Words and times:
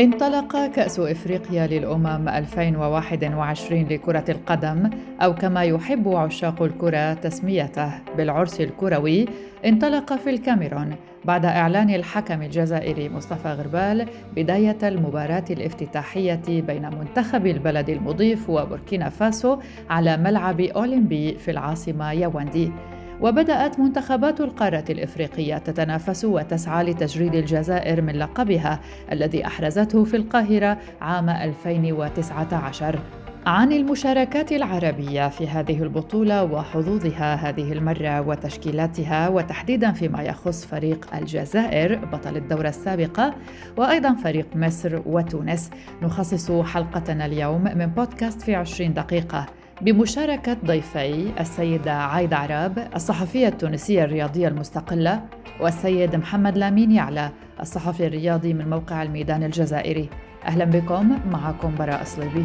انطلق 0.00 0.66
كأس 0.66 1.00
إفريقيا 1.00 1.66
للأمم 1.66 2.28
2021 2.28 3.82
لكرة 3.82 4.24
القدم 4.28 4.90
أو 5.22 5.34
كما 5.34 5.62
يحب 5.62 6.08
عشاق 6.08 6.62
الكرة 6.62 7.14
تسميته 7.14 7.90
بالعرس 8.16 8.60
الكروي 8.60 9.26
انطلق 9.66 10.12
في 10.16 10.30
الكاميرون 10.30 10.94
بعد 11.24 11.44
إعلان 11.44 11.90
الحكم 11.90 12.42
الجزائري 12.42 13.08
مصطفى 13.08 13.48
غربال 13.48 14.06
بداية 14.36 14.78
المباراة 14.82 15.44
الافتتاحية 15.50 16.42
بين 16.46 16.90
منتخب 16.98 17.46
البلد 17.46 17.88
المضيف 17.90 18.50
وبوركينا 18.50 19.08
فاسو 19.08 19.58
على 19.90 20.16
ملعب 20.16 20.60
أولمبي 20.60 21.34
في 21.34 21.50
العاصمة 21.50 22.12
ياوندي. 22.12 22.72
وبدأت 23.20 23.80
منتخبات 23.80 24.40
القارة 24.40 24.84
الإفريقية 24.90 25.58
تتنافس 25.58 26.24
وتسعى 26.24 26.84
لتجريد 26.84 27.34
الجزائر 27.34 28.02
من 28.02 28.16
لقبها 28.16 28.80
الذي 29.12 29.46
أحرزته 29.46 30.04
في 30.04 30.16
القاهرة 30.16 30.78
عام 31.00 31.28
2019 31.30 32.98
عن 33.46 33.72
المشاركات 33.72 34.52
العربية 34.52 35.28
في 35.28 35.48
هذه 35.48 35.82
البطولة 35.82 36.44
وحظوظها 36.44 37.34
هذه 37.34 37.72
المرة 37.72 38.20
وتشكيلاتها 38.20 39.28
وتحديدا 39.28 39.92
فيما 39.92 40.22
يخص 40.22 40.66
فريق 40.66 41.14
الجزائر 41.14 42.04
بطل 42.04 42.36
الدورة 42.36 42.68
السابقة 42.68 43.34
وأيضا 43.76 44.14
فريق 44.14 44.46
مصر 44.54 45.02
وتونس. 45.06 45.70
نخصص 46.02 46.50
حلقتنا 46.50 47.26
اليوم 47.26 47.64
من 47.64 47.86
بودكاست 47.86 48.42
في 48.42 48.54
20 48.54 48.94
دقيقة. 48.94 49.46
بمشاركة 49.80 50.56
ضيفي 50.64 51.40
السيدة 51.40 51.92
عايدة 51.92 52.36
عراب 52.36 52.88
الصحفية 52.96 53.48
التونسية 53.48 54.04
الرياضية 54.04 54.48
المستقلة 54.48 55.22
والسيد 55.60 56.16
محمد 56.16 56.58
لامين 56.58 56.92
يعلى 56.92 57.30
الصحفي 57.60 58.06
الرياضي 58.06 58.54
من 58.54 58.70
موقع 58.70 59.02
الميدان 59.02 59.42
الجزائري. 59.42 60.08
أهلا 60.44 60.64
بكم 60.64 61.18
معكم 61.32 61.74
براء 61.78 62.04
صليبي. 62.04 62.44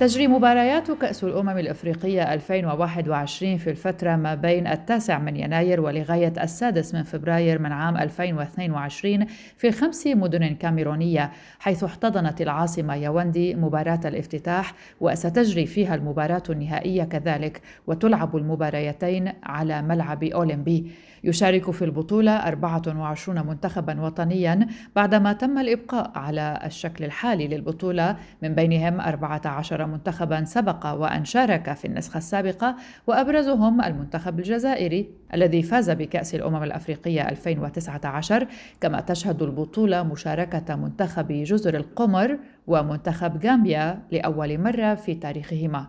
تجري 0.00 0.28
مباريات 0.28 0.90
كأس 0.90 1.24
الأمم 1.24 1.58
الإفريقية 1.58 2.34
2021 2.34 3.56
في 3.56 3.70
الفترة 3.70 4.16
ما 4.16 4.34
بين 4.34 4.66
التاسع 4.66 5.18
من 5.18 5.36
يناير 5.36 5.80
ولغاية 5.80 6.32
السادس 6.42 6.94
من 6.94 7.02
فبراير 7.02 7.58
من 7.58 7.72
عام 7.72 7.96
2022 7.96 9.26
في 9.56 9.72
خمس 9.72 10.06
مدن 10.06 10.54
كاميرونية 10.54 11.30
حيث 11.58 11.84
احتضنت 11.84 12.40
العاصمة 12.40 12.94
ياوندي 12.94 13.54
مباراة 13.54 14.00
الافتتاح 14.04 14.74
وستجري 15.00 15.66
فيها 15.66 15.94
المباراة 15.94 16.42
النهائية 16.50 17.04
كذلك 17.04 17.60
وتلعب 17.86 18.36
المباريتين 18.36 19.32
على 19.42 19.82
ملعب 19.82 20.24
أولمبي. 20.24 20.90
يشارك 21.24 21.70
في 21.70 21.84
البطولة 21.84 22.32
24 22.36 23.46
منتخبا 23.46 24.00
وطنيا 24.00 24.66
بعدما 24.96 25.32
تم 25.32 25.58
الإبقاء 25.58 26.10
على 26.14 26.60
الشكل 26.64 27.04
الحالي 27.04 27.48
للبطولة 27.48 28.16
من 28.42 28.54
بينهم 28.54 29.00
14 29.00 29.85
منتخبا 29.86 30.44
سبق 30.44 30.86
وأن 30.86 31.24
شارك 31.24 31.72
في 31.72 31.84
النسخة 31.84 32.18
السابقة 32.18 32.76
وأبرزهم 33.06 33.80
المنتخب 33.80 34.38
الجزائري 34.38 35.10
الذي 35.34 35.62
فاز 35.62 35.90
بكأس 35.90 36.34
الأمم 36.34 36.62
الأفريقية 36.62 37.28
2019 37.28 38.46
كما 38.80 39.00
تشهد 39.00 39.42
البطولة 39.42 40.02
مشاركة 40.02 40.76
منتخب 40.76 41.32
جزر 41.32 41.76
القمر 41.76 42.38
ومنتخب 42.66 43.46
غامبيا 43.46 44.02
لأول 44.12 44.58
مرة 44.58 44.94
في 44.94 45.14
تاريخهما 45.14 45.86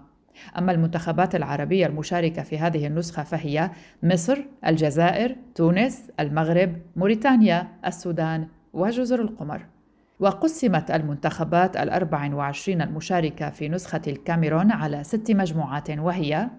أما 0.58 0.72
المنتخبات 0.72 1.36
العربية 1.36 1.86
المشاركة 1.86 2.44
في 2.44 2.58
هذه 2.58 2.88
النسخة 2.88 3.24
فهي 3.24 3.72
مصر، 4.04 4.38
الجزائر، 4.68 5.36
تونس، 5.56 6.12
المغرب، 6.20 6.76
موريتانيا، 6.96 7.68
السودان 7.86 8.48
وجزر 8.74 9.22
القمر. 9.22 9.77
وقسمت 10.20 10.92
المنتخبات 10.92 11.78
الأربع 11.78 12.36
وعشرين 12.36 12.82
المشاركة 12.82 13.50
في 13.50 13.70
نسخة 13.70 14.02
الكاميرون 14.08 14.72
على 14.72 15.04
ست 15.04 15.32
مجموعات 15.32 15.90
وهي 15.90 16.50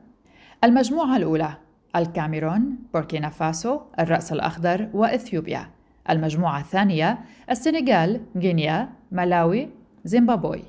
المجموعة 0.65 1.17
الأولى 1.17 1.55
الكاميرون، 1.97 2.77
بوركينا 2.95 3.29
فاسو، 3.29 3.81
الرأس 4.01 4.33
الأخضر 4.33 4.89
وإثيوبيا. 4.93 5.71
المجموعة 6.11 6.61
الثانية 6.61 7.19
السنغال، 7.51 8.21
غينيا، 8.37 8.89
ملاوي، 9.13 9.69
زيمبابوي. 10.05 10.63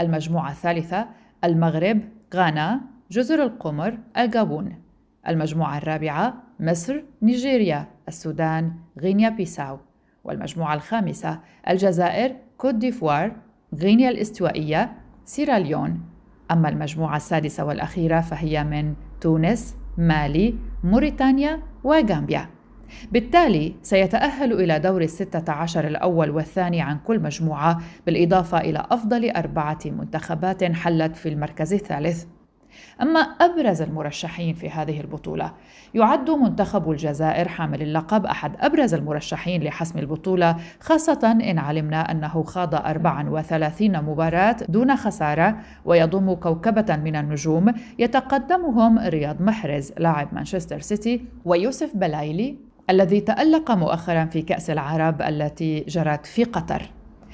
المجموعة 0.00 0.50
الثالثة 0.50 1.06
المغرب، 1.44 2.00
غانا، 2.34 2.80
جزر 3.10 3.42
القمر، 3.42 3.98
الغابون. 4.18 4.74
المجموعة 5.28 5.78
الرابعة 5.78 6.34
مصر، 6.60 7.02
نيجيريا، 7.22 7.86
السودان، 8.08 8.72
غينيا 8.98 9.28
بيساو 9.28 9.78
والمجموعة 10.24 10.74
الخامسة 10.74 11.40
الجزائر، 11.68 12.36
كوت 12.58 12.74
ديفوار، 12.74 13.36
غينيا 13.74 14.10
الاستوائية، 14.10 14.92
سيراليون 15.24 16.00
أما 16.50 16.68
المجموعة 16.68 17.16
السادسة 17.16 17.64
والأخيرة 17.64 18.20
فهي 18.20 18.64
من 18.64 18.94
تونس، 19.20 19.76
مالي، 19.98 20.54
موريتانيا 20.84 21.62
وغامبيا. 21.84 22.48
بالتالي 23.12 23.74
سيتأهل 23.82 24.52
إلى 24.52 24.78
دور 24.78 25.02
الستة 25.02 25.52
عشر 25.52 25.86
الأول 25.86 26.30
والثاني 26.30 26.80
عن 26.80 26.98
كل 26.98 27.20
مجموعة 27.20 27.80
بالإضافة 28.06 28.58
إلى 28.58 28.86
أفضل 28.90 29.30
أربعة 29.30 29.78
منتخبات 29.84 30.64
حلت 30.64 31.16
في 31.16 31.28
المركز 31.28 31.72
الثالث. 31.72 32.24
أما 33.02 33.20
أبرز 33.20 33.82
المرشحين 33.82 34.54
في 34.54 34.70
هذه 34.70 35.00
البطولة 35.00 35.52
يعد 35.94 36.30
منتخب 36.30 36.90
الجزائر 36.90 37.48
حامل 37.48 37.82
اللقب 37.82 38.26
أحد 38.26 38.52
أبرز 38.60 38.94
المرشحين 38.94 39.62
لحسم 39.62 39.98
البطولة 39.98 40.56
خاصة 40.80 41.38
إن 41.50 41.58
علمنا 41.58 42.10
أنه 42.10 42.42
خاض 42.42 42.74
34 42.74 44.02
مباراة 44.02 44.56
دون 44.68 44.96
خسارة 44.96 45.56
ويضم 45.84 46.34
كوكبة 46.34 46.96
من 46.96 47.16
النجوم 47.16 47.74
يتقدمهم 47.98 48.98
رياض 48.98 49.42
محرز 49.42 49.92
لاعب 49.98 50.34
مانشستر 50.34 50.80
سيتي 50.80 51.24
ويوسف 51.44 51.96
بلايلي 51.96 52.56
الذي 52.90 53.20
تألق 53.20 53.70
مؤخرا 53.70 54.24
في 54.24 54.42
كأس 54.42 54.70
العرب 54.70 55.22
التي 55.22 55.80
جرت 55.80 56.26
في 56.26 56.44
قطر. 56.44 56.82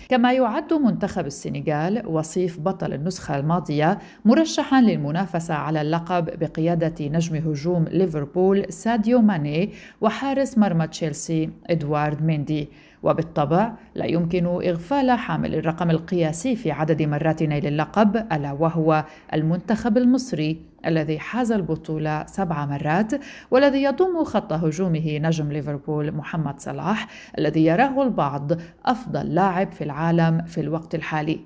كما 0.08 0.32
يعد 0.32 0.72
منتخب 0.72 1.26
السنغال 1.26 2.02
وصيف 2.06 2.60
بطل 2.60 2.92
النسخة 2.92 3.36
الماضية 3.38 3.98
مرشحا 4.24 4.80
للمنافسة 4.80 5.54
على 5.54 5.80
اللقب 5.80 6.38
بقيادة 6.38 7.06
نجم 7.06 7.36
هجوم 7.36 7.84
ليفربول 7.84 8.72
ساديو 8.72 9.20
ماني 9.22 9.72
وحارس 10.00 10.58
مرمى 10.58 10.86
تشيلسي 10.86 11.50
إدوارد 11.70 12.22
ميندي. 12.22 12.68
وبالطبع 13.02 13.72
لا 13.94 14.04
يمكن 14.04 14.46
إغفال 14.46 15.10
حامل 15.10 15.54
الرقم 15.54 15.90
القياسي 15.90 16.56
في 16.56 16.70
عدد 16.70 17.02
مرات 17.02 17.42
نيل 17.42 17.66
اللقب 17.66 18.16
ألا 18.16 18.52
وهو 18.52 19.04
المنتخب 19.34 19.96
المصري. 19.96 20.60
الذي 20.86 21.18
حاز 21.18 21.52
البطولة 21.52 22.26
سبع 22.26 22.66
مرات 22.66 23.12
والذي 23.50 23.82
يضم 23.82 24.24
خط 24.24 24.52
هجومه 24.52 25.18
نجم 25.18 25.52
ليفربول 25.52 26.12
محمد 26.12 26.60
صلاح 26.60 27.06
الذي 27.38 27.64
يراه 27.64 28.02
البعض 28.02 28.52
أفضل 28.86 29.34
لاعب 29.34 29.72
في 29.72 29.84
العالم 29.84 30.44
في 30.44 30.60
الوقت 30.60 30.94
الحالي. 30.94 31.40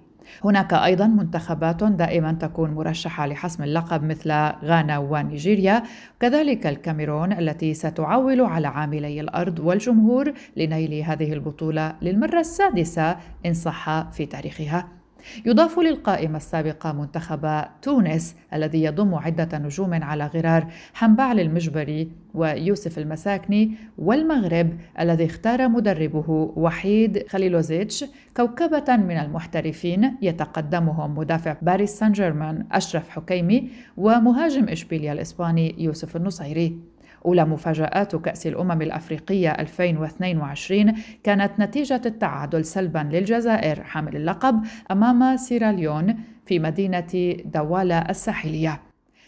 هناك 0.44 0.74
أيضا 0.74 1.06
منتخبات 1.06 1.84
دائما 1.84 2.32
تكون 2.32 2.70
مرشحة 2.70 3.26
لحسم 3.26 3.62
اللقب 3.62 4.04
مثل 4.04 4.30
غانا 4.64 4.98
ونيجيريا 4.98 5.82
كذلك 6.20 6.66
الكاميرون 6.66 7.32
التي 7.32 7.74
ستعول 7.74 8.40
على 8.40 8.68
عاملي 8.68 9.20
الأرض 9.20 9.58
والجمهور 9.58 10.32
لنيل 10.56 11.04
هذه 11.04 11.32
البطولة 11.32 11.94
للمرة 12.02 12.40
السادسة 12.40 13.16
إن 13.46 13.54
صح 13.54 14.10
في 14.10 14.26
تاريخها. 14.26 14.99
يضاف 15.46 15.78
للقائمة 15.78 16.36
السابقة 16.36 16.92
منتخب 16.92 17.64
تونس 17.82 18.36
الذي 18.54 18.84
يضم 18.84 19.14
عدة 19.14 19.58
نجوم 19.58 20.04
على 20.04 20.26
غرار 20.26 20.66
حنبعل 20.94 21.40
المجبري 21.40 22.10
ويوسف 22.34 22.98
المساكني 22.98 23.74
والمغرب 23.98 24.70
الذي 25.00 25.26
اختار 25.26 25.68
مدربه 25.68 26.52
وحيد 26.56 27.28
خليلوزيتش 27.28 28.04
كوكبة 28.36 28.96
من 28.96 29.16
المحترفين 29.16 30.16
يتقدمهم 30.22 31.18
مدافع 31.18 31.56
باريس 31.62 31.90
سان 31.90 32.12
جيرمان 32.12 32.66
أشرف 32.72 33.08
حكيمي 33.08 33.70
ومهاجم 33.96 34.68
إشبيليا 34.68 35.12
الإسباني 35.12 35.74
يوسف 35.78 36.16
النصيري. 36.16 36.89
أولى 37.26 37.44
مفاجآت 37.44 38.16
كأس 38.16 38.46
الأمم 38.46 38.82
الأفريقية 38.82 39.50
2022 39.50 40.94
كانت 41.24 41.52
نتيجة 41.58 42.02
التعادل 42.06 42.64
سلبا 42.64 43.08
للجزائر 43.12 43.82
حامل 43.82 44.16
اللقب 44.16 44.64
أمام 44.90 45.36
سيراليون 45.36 46.16
في 46.46 46.58
مدينة 46.58 47.36
دوالا 47.44 48.10
الساحلية 48.10 48.80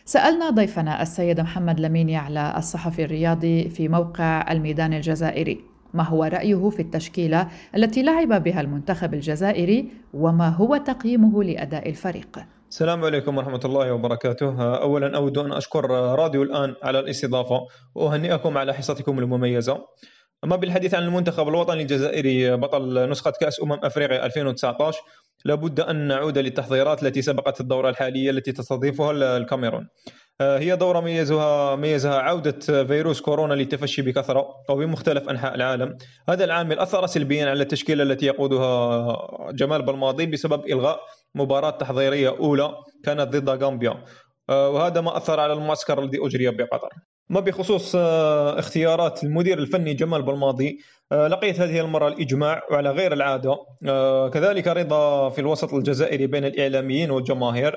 سألنا 0.05 0.51
ضيفنا 0.51 1.03
السيد 1.03 1.41
محمد 1.41 1.81
لمين 1.81 2.09
يعلى 2.09 2.55
الصحفي 2.57 3.05
الرياضي 3.05 3.69
في 3.69 3.89
موقع 3.89 4.53
الميدان 4.53 4.93
الجزائري 4.93 5.61
ما 5.95 6.03
هو 6.03 6.25
رأيه 6.25 6.71
في 6.71 6.83
التشكيلة 6.83 7.49
التي 7.77 8.03
لعب 8.03 8.43
بها 8.43 8.61
المنتخب 8.61 9.15
الجزائري 9.15 9.89
وما 10.15 10.49
هو 10.49 10.77
تقييمه 10.77 11.45
لأداء 11.45 11.89
الفريق؟ 11.89 12.47
السلام 12.73 13.05
عليكم 13.05 13.39
ورحمة 13.39 13.61
الله 13.65 13.93
وبركاته. 13.93 14.77
أولا 14.77 15.17
أود 15.17 15.39
أن 15.39 15.53
أشكر 15.53 15.91
راديو 15.91 16.43
الآن 16.43 16.75
على 16.83 16.99
الاستضافة 16.99 17.67
وأهنئكم 17.95 18.59
على 18.59 18.75
حصتكم 18.75 19.19
المميزة. 19.19 19.85
أما 20.45 20.57
بالحديث 20.57 20.95
عن 20.95 21.03
المنتخب 21.03 21.49
الوطني 21.49 21.83
الجزائري 21.83 22.57
بطل 22.57 23.11
نسخة 23.11 23.33
كأس 23.41 23.61
أمم 23.63 23.73
أفريقيا 23.73 24.27
2019 24.27 25.01
لابد 25.45 25.81
أن 25.81 26.09
نعود 26.09 26.39
للتحضيرات 26.39 27.03
التي 27.03 27.23
سبقت 27.23 27.61
الدورة 27.61 27.89
الحالية 27.89 28.31
التي 28.31 28.53
تستضيفها 28.53 29.37
الكاميرون. 29.37 29.89
هي 30.41 30.77
دورة 30.77 31.01
ميزها 31.01 31.77
ميزها 31.77 32.19
عودة 32.19 32.85
فيروس 32.85 33.21
كورونا 33.21 33.55
للتفشي 33.55 34.03
بكثرة 34.03 34.49
وبمختلف 34.71 35.29
أنحاء 35.29 35.55
العالم. 35.55 35.97
هذا 36.29 36.45
العامل 36.45 36.79
أثر 36.79 37.07
سلبيا 37.07 37.51
على 37.51 37.63
التشكيلة 37.63 38.03
التي 38.03 38.27
يقودها 38.27 39.17
جمال 39.53 39.83
بالماضي 39.83 40.27
بسبب 40.27 40.67
إلغاء 40.67 41.01
مباراة 41.35 41.71
تحضيرية 41.71 42.29
أولى 42.29 42.75
كانت 43.05 43.21
ضد 43.21 43.65
غامبيا. 43.65 44.05
وهذا 44.49 45.01
ما 45.01 45.17
أثر 45.17 45.41
على 45.41 45.53
المعسكر 45.53 46.03
الذي 46.03 46.19
أجري 46.27 46.51
بقطر. 46.51 46.89
ما 47.29 47.41
بخصوص 47.41 47.97
آه، 47.97 48.59
اختيارات 48.59 49.25
المدير 49.25 49.59
الفني 49.59 49.95
جمال 49.95 50.23
بالماضي 50.23 50.79
آه، 51.13 51.29
لقيت 51.29 51.61
هذه 51.61 51.81
المرة 51.81 52.09
الإجماع 52.09 52.63
وعلى 52.71 52.91
غير 52.91 53.13
العادة. 53.13 53.57
آه، 53.89 54.29
كذلك 54.29 54.69
رضا 54.69 55.29
في 55.29 55.41
الوسط 55.41 55.75
الجزائري 55.75 56.27
بين 56.27 56.45
الإعلاميين 56.45 57.11
والجماهير 57.11 57.77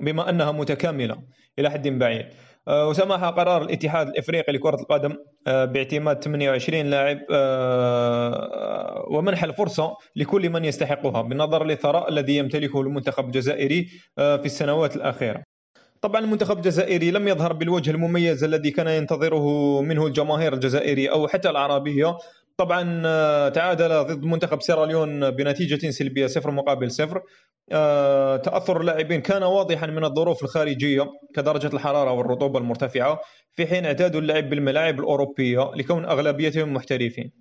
بما 0.00 0.30
أنها 0.30 0.52
متكاملة 0.52 1.22
إلى 1.58 1.70
حد 1.70 1.88
بعيد. 1.88 2.26
وسمح 2.68 3.24
قرار 3.24 3.62
الاتحاد 3.62 4.08
الإفريقي 4.08 4.52
لكرة 4.52 4.74
القدم 4.80 5.16
باعتماد 5.46 6.24
28 6.24 6.86
لاعب 6.86 7.18
ومنح 9.10 9.44
الفرصة 9.44 9.96
لكل 10.16 10.50
من 10.50 10.64
يستحقها 10.64 11.22
بالنظر 11.22 11.64
للثراء 11.64 12.08
الذي 12.08 12.36
يمتلكه 12.36 12.80
المنتخب 12.80 13.26
الجزائري 13.26 13.88
في 14.16 14.44
السنوات 14.44 14.96
الأخيرة. 14.96 15.42
طبعا 16.00 16.20
المنتخب 16.20 16.56
الجزائري 16.56 17.10
لم 17.10 17.28
يظهر 17.28 17.52
بالوجه 17.52 17.90
المميز 17.90 18.44
الذي 18.44 18.70
كان 18.70 18.88
ينتظره 18.88 19.80
منه 19.80 20.06
الجماهير 20.06 20.52
الجزائرية 20.52 21.12
أو 21.12 21.28
حتى 21.28 21.50
العربية 21.50 22.18
طبعا 22.58 23.02
آه، 23.06 23.48
تعادل 23.48 23.88
ضد 23.88 24.24
منتخب 24.24 24.62
سيراليون 24.62 25.30
بنتيجة 25.30 25.90
سلبية 25.90 26.26
صفر 26.26 26.50
مقابل 26.50 26.90
صفر. 26.90 27.22
آه، 27.72 28.36
تأثر 28.36 28.80
اللاعبين 28.80 29.20
كان 29.20 29.42
واضحا 29.42 29.86
من 29.86 30.04
الظروف 30.04 30.44
الخارجية 30.44 31.06
كدرجة 31.34 31.66
الحرارة 31.74 32.12
والرطوبة 32.12 32.58
المرتفعة 32.58 33.20
في 33.56 33.66
حين 33.66 33.84
اعتادوا 33.86 34.20
اللعب 34.20 34.50
بالملاعب 34.50 35.00
الأوروبية 35.00 35.70
لكون 35.76 36.04
أغلبيتهم 36.04 36.74
محترفين. 36.74 37.32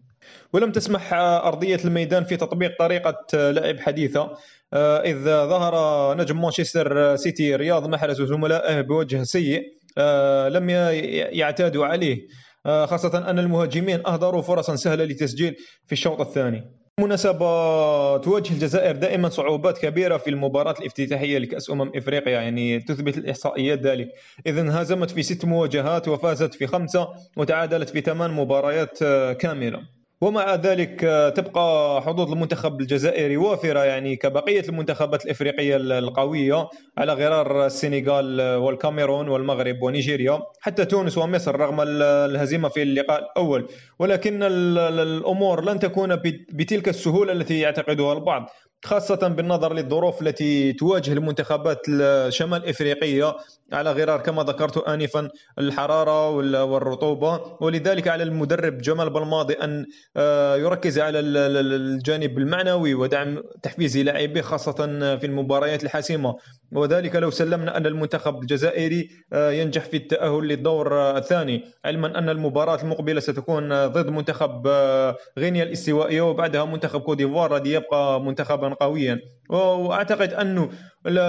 ولم 0.54 0.72
تسمح 0.72 1.14
أرضية 1.14 1.80
الميدان 1.86 2.24
في 2.24 2.38
تطبيق 2.38 2.80
طريقة 2.80 3.26
لعب 3.52 3.80
حديثة. 3.80 4.38
آه، 4.74 4.98
إذ 5.02 5.24
ظهر 5.26 6.18
نجم 6.18 6.42
مانشستر 6.42 7.16
سيتي 7.16 7.56
رياض 7.56 7.88
محرز 7.88 8.22
وزملائه 8.22 8.82
بوجه 8.82 9.24
سيء 9.24 9.64
آه، 9.98 10.50
لم 10.50 10.70
يعتادوا 10.70 11.86
عليه. 11.86 12.18
آه، 12.18 12.47
خاصة 12.66 13.30
أن 13.30 13.40
المهاجمين 13.40 14.08
أهدروا 14.08 14.42
فرصا 14.42 14.76
سهلة 14.76 15.04
لتسجيل 15.04 15.56
في 15.86 15.92
الشوط 15.92 16.22
الثاني. 16.22 16.64
بالمناسبة 16.98 18.18
تواجه 18.18 18.54
الجزائر 18.54 18.96
دائما 18.96 19.30
صعوبات 19.30 19.78
كبيرة 19.78 20.18
في 20.18 20.30
المباراة 20.30 20.76
الافتتاحية 20.80 21.38
لكأس 21.38 21.70
أمم 21.70 21.92
إفريقيا 21.96 22.42
يعني 22.42 22.80
تثبت 22.80 23.18
الإحصائيات 23.18 23.80
ذلك. 23.80 24.08
إذا 24.48 24.62
انهزمت 24.62 25.12
في 25.12 25.24
ست 25.24 25.46
مواجهات 25.46 26.08
وفازت 26.08 26.54
في 26.54 26.68
خمسة 26.68 27.08
وتعادلت 27.38 27.90
في 27.90 28.02
ثمان 28.02 28.32
مباريات 28.32 29.00
كاملة. 29.40 29.97
ومع 30.22 30.56
ذلك 30.56 31.04
آه، 31.04 31.30
تبقى 31.30 32.02
حظوظ 32.02 32.32
المنتخب 32.32 32.82
الجزائري 32.82 33.38
وافره 33.38 33.86
يعني 33.86 34.16
كبقية 34.16 34.62
المنتخبات 34.70 35.26
الإفريقية 35.26 35.76
القوية 35.76 36.70
على 36.98 37.14
غرار 37.14 37.66
السنغال 37.66 38.42
والكاميرون 38.56 39.30
والمغرب 39.30 39.82
ونيجيريا 39.82 40.40
حتى 40.62 40.86
تونس 40.86 41.18
ومصر 41.18 41.60
رغم 41.60 41.82
الهزيمة 41.82 42.70
في 42.70 42.82
اللقاء 42.82 43.20
الأول. 43.20 43.68
ولكن 44.00 44.44
الأمور 44.44 45.64
لن 45.66 45.80
تكون 45.80 46.16
بتلك 46.54 46.90
السهولة 46.90 47.34
التي 47.34 47.60
يعتقدها 47.60 48.14
البعض. 48.14 48.50
خاصة 48.86 49.28
بالنظر 49.28 49.74
للظروف 49.74 50.22
التي 50.22 50.74
تواجه 50.74 51.14
المنتخبات 51.14 51.82
الشمال 51.90 52.70
إفريقية 52.70 53.36
على 53.74 53.92
غرار 53.92 54.22
كما 54.22 54.44
ذكرت 54.44 54.78
انفا 54.78 55.30
الحرارة 55.60 56.30
والرطوبة. 56.64 57.58
ولذلك 57.62 58.08
على 58.08 58.24
المدرب 58.24 58.78
جمال 58.78 59.10
بالماضي 59.10 59.54
أن 59.54 59.86
آه، 60.18 60.56
يركز 60.56 61.00
على 61.00 61.20
الجانب 61.20 62.38
المعنوي 62.38 62.94
ودعم 62.94 63.44
تحفيز 63.64 63.98
لاعبيه 63.98 64.42
خاصة 64.42 64.74
في 65.18 65.26
المباريات 65.26 65.84
الحاسمة. 65.84 66.36
وذلك 66.72 67.16
لو 67.16 67.30
سلمنا 67.32 67.78
أن 67.78 67.86
المنتخب 67.86 68.42
الجزائري 68.42 69.10
آه، 69.34 69.52
ينجح 69.52 69.86
في 69.86 69.98
التأهل 69.98 70.48
للدور 70.48 71.18
الثاني 71.18 71.64
علما 71.86 72.18
أن 72.20 72.30
المباراة 72.30 72.82
المقبلة 72.82 73.20
ستكون 73.20 73.88
ضد 73.88 74.10
منتخب 74.10 74.68
آه، 74.68 75.16
غينيا 75.38 75.64
الاستوائية 75.64 76.22
وبعدها 76.22 76.66
منتخب 76.66 77.02
كوديفوار 77.02 77.58
الذي 77.58 77.72
يبقى 77.72 78.22
منتخبا 78.22 78.67
قويا. 78.74 79.20
وأعتقد 79.50 80.34
أنه 80.34 80.70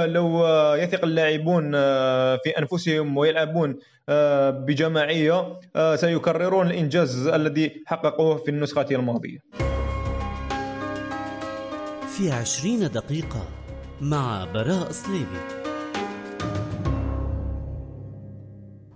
لو 0.07 0.47
يثق 0.75 1.05
اللاعبون 1.05 1.73
آه، 1.75 2.37
في 2.45 2.51
أنفسهم 2.59 3.17
ويلعبون 3.17 3.79
آه، 4.09 4.51
بجماعية 4.51 5.61
آه، 5.77 5.97
سيكررون 5.97 6.67
الإنجاز 6.67 7.27
الذي 7.27 7.83
حققوه 7.87 8.37
في 8.37 8.51
النسخة 8.51 8.87
الماضية. 8.91 9.39
في 12.17 12.31
عشرين 12.31 12.81
دقيقة 12.81 13.49
مع 14.01 14.47
براء 14.55 14.91
صليبي 14.91 15.39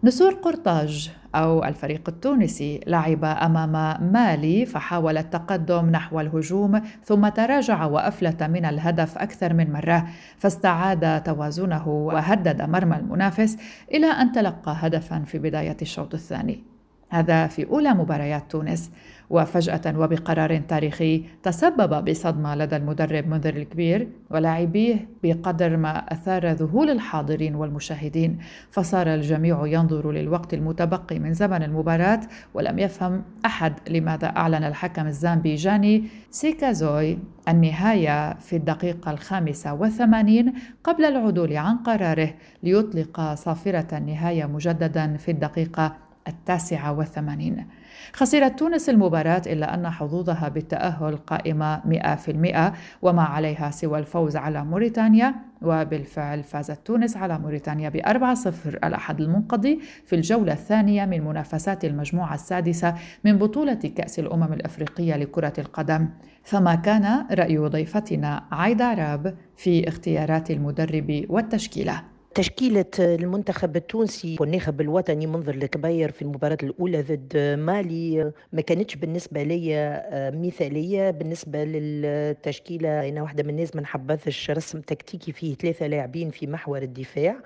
نسور 0.05 0.35
قرطاج. 0.35 1.11
أو 1.35 1.65
الفريق 1.65 2.09
التونسي 2.09 2.81
لعب 2.87 3.25
أمام 3.25 4.03
مالي 4.13 4.67
فحاول 4.67 5.19
التقدم 5.19 5.91
نحو 5.91 6.21
الهجوم 6.21 6.81
ثم 7.05 7.29
تراجع 7.29 7.85
وأفلت 7.85 8.43
من 8.43 8.65
الهدف 8.65 9.19
أكثر 9.19 9.55
من 9.55 9.73
مرة 9.73 10.07
فاستعاد 10.39 11.23
توازنه 11.23 11.89
وهدد 11.89 12.63
مرمى 12.63 12.97
المنافس 12.97 13.57
إلى 13.95 14.07
أن 14.07 14.33
تلقى 14.33 14.77
هدفا 14.79 15.23
في 15.27 15.39
بداية 15.39 15.77
الشوط 15.83 16.15
الثاني. 16.15 16.65
هذا 17.11 17.47
في 17.47 17.67
أولى 17.67 17.95
مباريات 17.95 18.51
تونس. 18.51 18.91
وفجأة 19.33 19.99
وبقرار 19.99 20.59
تاريخي 20.59 21.25
تسبب 21.43 22.05
بصدمة 22.05 22.55
لدى 22.55 22.77
المدرب 22.77 23.27
منذر 23.29 23.57
الكبير 23.57 24.09
ولاعبيه 24.31 25.09
بقدر 25.23 25.77
ما 25.77 26.13
أثار 26.13 26.47
ذهول 26.47 26.91
الحاضرين 26.91 27.55
والمشاهدين. 27.55 28.39
فصار 28.71 29.15
الجميع 29.15 29.67
ينظر 29.67 30.13
للوقت 30.13 30.55
المتبقي 30.55 31.19
من 31.19 31.33
زمن 31.33 31.63
المباراة 31.63 32.21
ولم 32.55 32.79
يفهم 32.79 33.23
أحد 33.47 33.73
لماذا 33.91 34.27
أعلن 34.27 34.65
الحكم 34.65 35.07
الزامبي 35.07 35.55
جاني 35.55 36.05
سيكازوي 36.31 37.19
النهاية 37.49 38.35
في 38.39 38.57
الدقيقة 38.57 39.11
الخامسة 39.11 39.75
والثمانين 39.75 40.53
قبل 40.85 41.05
العدول 41.05 41.57
عن 41.57 41.77
قراره 41.77 42.35
ليطلق 42.63 43.35
صافرة 43.35 43.99
النهاية 43.99 44.45
مجددا 44.45 45.17
في 45.17 45.31
الدقيقة 45.31 45.97
التاسعة 46.29 46.93
والثمانين. 46.93 47.67
خسرت 48.13 48.59
تونس 48.59 48.89
المباراة 48.89 49.43
إلا 49.47 49.75
أن 49.75 49.91
حظوظها 49.91 50.49
بالتأهل 50.49 51.17
قائمة 51.17 51.81
100% 51.85 52.73
وما 53.03 53.23
عليها 53.23 53.71
سوى 53.71 53.99
الفوز 53.99 54.37
على 54.37 54.65
موريتانيا. 54.65 55.35
وبالفعل 55.63 56.43
فازت 56.43 56.87
تونس 56.87 57.17
على 57.17 57.39
موريتانيا 57.39 57.89
بأربعة 57.89 58.35
صفر 58.35 58.79
الأحد 58.85 59.21
المنقضي 59.21 59.81
في 60.05 60.17
الجولة 60.17 60.53
الثانية 60.53 61.05
من 61.05 61.25
منافسات 61.25 61.85
المجموعة 61.85 62.35
السادسة 62.35 62.95
من 63.25 63.39
بطولة 63.39 63.75
كأس 63.75 64.19
الأمم 64.19 64.53
الأفريقية 64.53 65.17
لكرة 65.17 65.53
القدم. 65.59 66.09
فما 66.43 66.75
كان 66.75 67.27
رأي 67.33 67.59
ضيفتنا 67.59 68.43
عايدة 68.53 68.85
عراب 68.85 69.37
في 69.57 69.89
اختيارات 69.89 70.51
المدرب 70.51 71.25
والتشكيلة. 71.29 72.12
تشكيلة 72.35 72.85
المنتخب 72.99 73.77
التونسي 73.77 74.37
والناخب 74.41 74.81
الوطني 74.81 75.27
منظر 75.27 75.55
الكبير 75.55 76.11
في 76.11 76.23
المباراة 76.23 76.59
الأولى 76.63 77.03
ضد 77.03 77.37
مالي 77.59 78.33
ما 78.53 78.61
كانتش 78.61 78.97
بالنسبة 78.97 79.43
لي 79.43 79.77
آه، 79.77 80.31
مثالية. 80.31 81.11
بالنسبة 81.11 81.65
للتشكيلة 81.65 83.09
أنا 83.09 83.23
واحدة 83.23 83.43
من 83.43 83.51
الناس 83.51 83.77
ما 83.77 83.83
نحبذش 83.83 84.51
رسم 84.51 84.81
تكتيكي 84.81 85.33
فيه 85.33 85.55
ثلاثة 85.55 85.87
لاعبين 85.87 86.31
في 86.31 86.47
محور 86.47 86.83
الدفاع. 86.83 87.37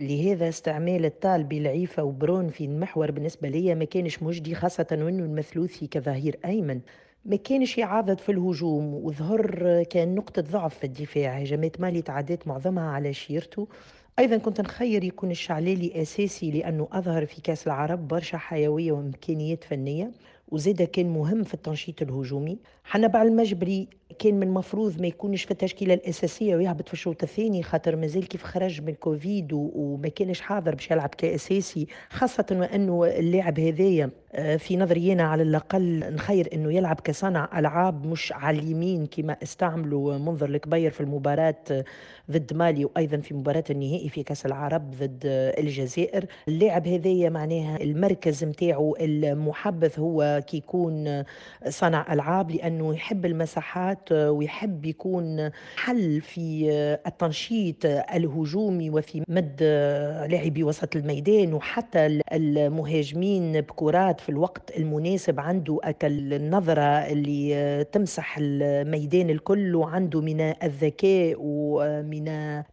لهذا 0.00 0.48
استعمال 0.48 1.04
الطالبي 1.04 1.60
لعيفة 1.60 2.02
وبرون 2.04 2.48
في 2.48 2.64
المحور 2.64 3.10
بالنسبة 3.10 3.48
لي 3.48 3.74
ما 3.74 3.84
كانش 3.84 4.22
مجدي 4.22 4.54
خاصة 4.54 4.86
وأنه 4.92 5.24
المثلوثي 5.24 5.86
كظهير 5.86 6.38
أيمن. 6.44 6.80
ما 7.24 7.36
كانش 7.36 7.78
يعاضد 7.78 8.20
في 8.20 8.32
الهجوم 8.32 8.94
وظهر 8.94 9.82
كان 9.82 10.14
نقطة 10.14 10.42
ضعف 10.42 10.78
في 10.78 10.84
الدفاع. 10.84 11.38
هجمات 11.38 11.80
مالي 11.80 12.02
تعديت 12.02 12.48
معظمها 12.48 12.90
على 12.90 13.12
شيرته 13.12 13.68
أيضا 14.18 14.36
كنت 14.36 14.60
نخير 14.60 15.04
يكون 15.04 15.30
الشعلالي 15.30 16.02
أساسي 16.02 16.50
لأنه 16.50 16.88
أظهر 16.92 17.26
في 17.26 17.40
كأس 17.40 17.66
العرب 17.66 18.08
برشا 18.08 18.38
حيوية 18.38 18.92
وإمكانيات 18.92 19.64
فنية 19.64 20.12
وزيدا 20.48 20.84
كان 20.84 21.08
مهم 21.08 21.42
في 21.44 21.54
التنشيط 21.54 22.02
الهجومي. 22.02 22.58
حنبع 22.84 23.22
المجبري 23.22 23.88
كان 24.18 24.34
من 24.34 24.42
المفروض 24.42 25.00
ما 25.00 25.06
يكونش 25.06 25.44
في 25.44 25.50
التشكيلة 25.50 25.94
الأساسية 25.94 26.56
ويهبط 26.56 26.86
في 26.88 26.92
الشوط 26.92 27.22
الثاني 27.22 27.62
خاطر 27.62 27.96
مازال 27.96 28.28
كيف 28.28 28.42
خرج 28.42 28.82
من 28.82 28.94
كوفيد 28.94 29.52
وما 29.52 30.08
كانش 30.08 30.40
حاضر 30.40 30.74
باش 30.74 30.90
يلعب 30.90 31.08
كأساسي 31.08 31.86
خاصة 32.10 32.46
وأنه 32.50 33.04
اللاعب 33.04 33.60
هذايا 33.60 34.10
آه، 34.32 34.56
في 34.56 34.76
نظري 34.76 35.12
أنا 35.12 35.22
على 35.22 35.42
الأقل 35.42 36.14
نخير 36.14 36.48
أنه 36.52 36.72
يلعب 36.72 37.00
كصانع 37.00 37.58
ألعاب 37.58 38.06
مش 38.06 38.32
على 38.32 38.58
اليمين 38.58 39.06
كما 39.06 39.36
استعملوا 39.42 40.18
منظر 40.18 40.48
الكبير 40.48 40.90
في 40.90 41.00
المباراة 41.00 41.84
ضد 42.30 42.54
مالي 42.54 42.84
وأيضا 42.84 43.16
في 43.16 43.34
مباراة 43.34 43.64
النهائي 43.70 44.08
في 44.08 44.22
كأس 44.22 44.46
العرب 44.46 44.90
ضد 44.90 45.20
الجزائر. 45.58 46.26
اللاعب 46.48 46.88
هذايا 46.88 47.30
معناها 47.30 47.82
المركز 47.82 48.44
متاعه 48.44 48.92
المحبذ 49.00 50.00
هو 50.00 50.42
كي 50.46 50.56
يكون 50.56 51.24
صانع 51.68 52.12
ألعاب 52.12 52.50
لأنه 52.50 52.94
يحب 52.94 53.26
المساحات 53.26 53.95
ويحب 54.12 54.84
يكون 54.84 55.50
حل 55.76 56.20
في 56.20 56.70
التنشيط 57.06 57.76
الهجومي 57.86 58.90
وفي 58.90 59.22
مد 59.28 59.62
لاعبي 60.30 60.64
وسط 60.64 60.96
الميدان 60.96 61.54
وحتى 61.54 62.20
المهاجمين 62.32 63.60
بكرات 63.60 64.20
في 64.20 64.28
الوقت 64.28 64.76
المناسب. 64.76 65.40
عنده 65.40 65.78
أكل 65.82 66.34
النظرة 66.34 66.82
اللي 66.82 67.84
تمسح 67.92 68.36
الميدان 68.40 69.30
الكل 69.30 69.74
وعنده 69.74 70.20
من 70.20 70.40
الذكاء 70.40 71.34
ومن 71.38 72.28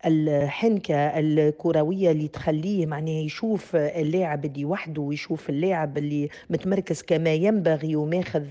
الحنكة 0.05 0.95
الكروية 0.95 2.11
اللي 2.11 2.27
تخليه 2.27 2.85
معناه 2.85 3.11
يشوف 3.23 3.75
اللاعب 3.75 4.45
اللي 4.45 4.65
وحده 4.65 5.01
ويشوف 5.01 5.49
اللاعب 5.49 5.97
اللي 5.97 6.29
متمركز 6.49 7.01
كما 7.01 7.33
ينبغي 7.33 7.95
وماخذ 7.95 8.43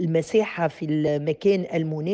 المساحة 0.00 0.68
في 0.68 0.84
المكان 0.84 1.64
المناسب. 1.74 2.07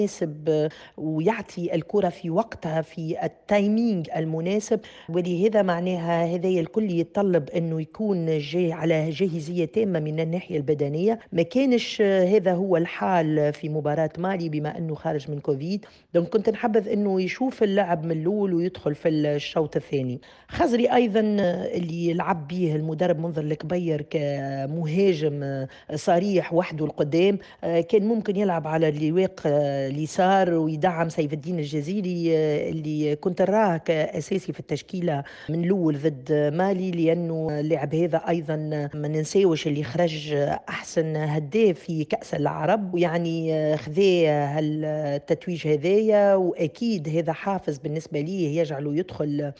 ويعطي 0.96 1.74
الكرة 1.74 2.08
في 2.08 2.30
وقتها 2.30 2.82
في 2.82 3.24
التايمينج 3.24 4.10
المناسب. 4.16 4.80
ولهذا 5.08 5.62
معناها 5.62 6.34
هذا 6.34 6.48
الكل 6.48 6.90
يتطلب 6.90 7.50
أنه 7.50 7.80
يكون 7.80 8.38
جاي 8.38 8.72
على 8.72 9.10
جاهزية 9.10 9.64
تامة 9.64 10.00
من 10.00 10.20
الناحية 10.20 10.56
البدنية. 10.56 11.18
ما 11.32 11.42
كانش 11.42 12.02
هذا 12.02 12.52
هو 12.52 12.76
الحال 12.76 13.52
في 13.52 13.68
مباراة 13.68 14.10
مالي 14.18 14.48
بما 14.48 14.78
أنه 14.78 14.94
خارج 14.94 15.30
من 15.30 15.40
كوفيد. 15.40 15.84
دونك 16.14 16.28
كنت 16.28 16.50
نحبذ 16.50 16.88
أنه 16.88 17.20
يشوف 17.20 17.62
اللعب 17.62 18.04
من 18.04 18.10
الأول 18.12 18.54
ويدخل 18.54 18.94
في 18.94 19.08
الشوط 19.08 19.76
الثاني. 19.76 20.20
خزري 20.48 20.94
أيضا 20.94 21.20
اللي 21.20 22.12
لعب 22.14 22.48
به 22.48 22.76
المدرب 22.76 23.18
منذر 23.18 23.42
الكبير 23.42 24.02
كمهاجم 24.02 25.66
صريح 25.94 26.54
وحده 26.54 26.84
القدام 26.84 27.38
كان 27.62 28.04
ممكن 28.06 28.36
يلعب 28.36 28.66
على 28.66 28.88
اللواق 28.88 29.40
اليسار 29.88 30.54
ويدعم 30.54 31.08
سيف 31.08 31.32
الدين 31.32 31.58
الجزيري 31.58 32.36
اللي 32.70 33.16
كنت 33.16 33.42
نراه 33.42 33.76
كأساسي 33.76 34.52
في 34.52 34.60
التشكيلة 34.60 35.24
من 35.48 35.64
الأول 35.64 35.98
ضد 35.98 36.50
مالي 36.54 36.90
لأنه 36.90 37.60
اللاعب 37.60 37.94
هذا 37.94 38.18
أيضا 38.28 38.56
ما 38.94 39.08
ننساوش 39.08 39.66
اللي 39.66 39.84
خرج 39.84 40.32
أحسن 40.68 41.16
هداف 41.16 41.78
في 41.78 42.04
كأس 42.04 42.34
العرب 42.34 42.94
ويعني 42.94 43.76
خذا 43.76 44.58
التتويج 44.58 45.66
هذايا 45.66 46.34
وأكيد 46.34 47.08
هذا 47.08 47.32
حافز 47.32 47.78
بالنسبة 47.78 48.20
لي 48.20 48.56
يجعله 48.56 48.96
يدخل 48.96 49.52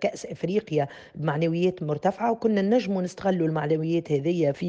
كأس 0.00 0.26
إفريقيا 0.26 0.88
بمعنويات 1.14 1.82
مرتفعة 1.82 2.32
وكنا 2.32 2.62
نجم 2.62 3.00
نستغلوا 3.00 3.48
المعنويات 3.48 4.12
هذه 4.12 4.50
في 4.50 4.68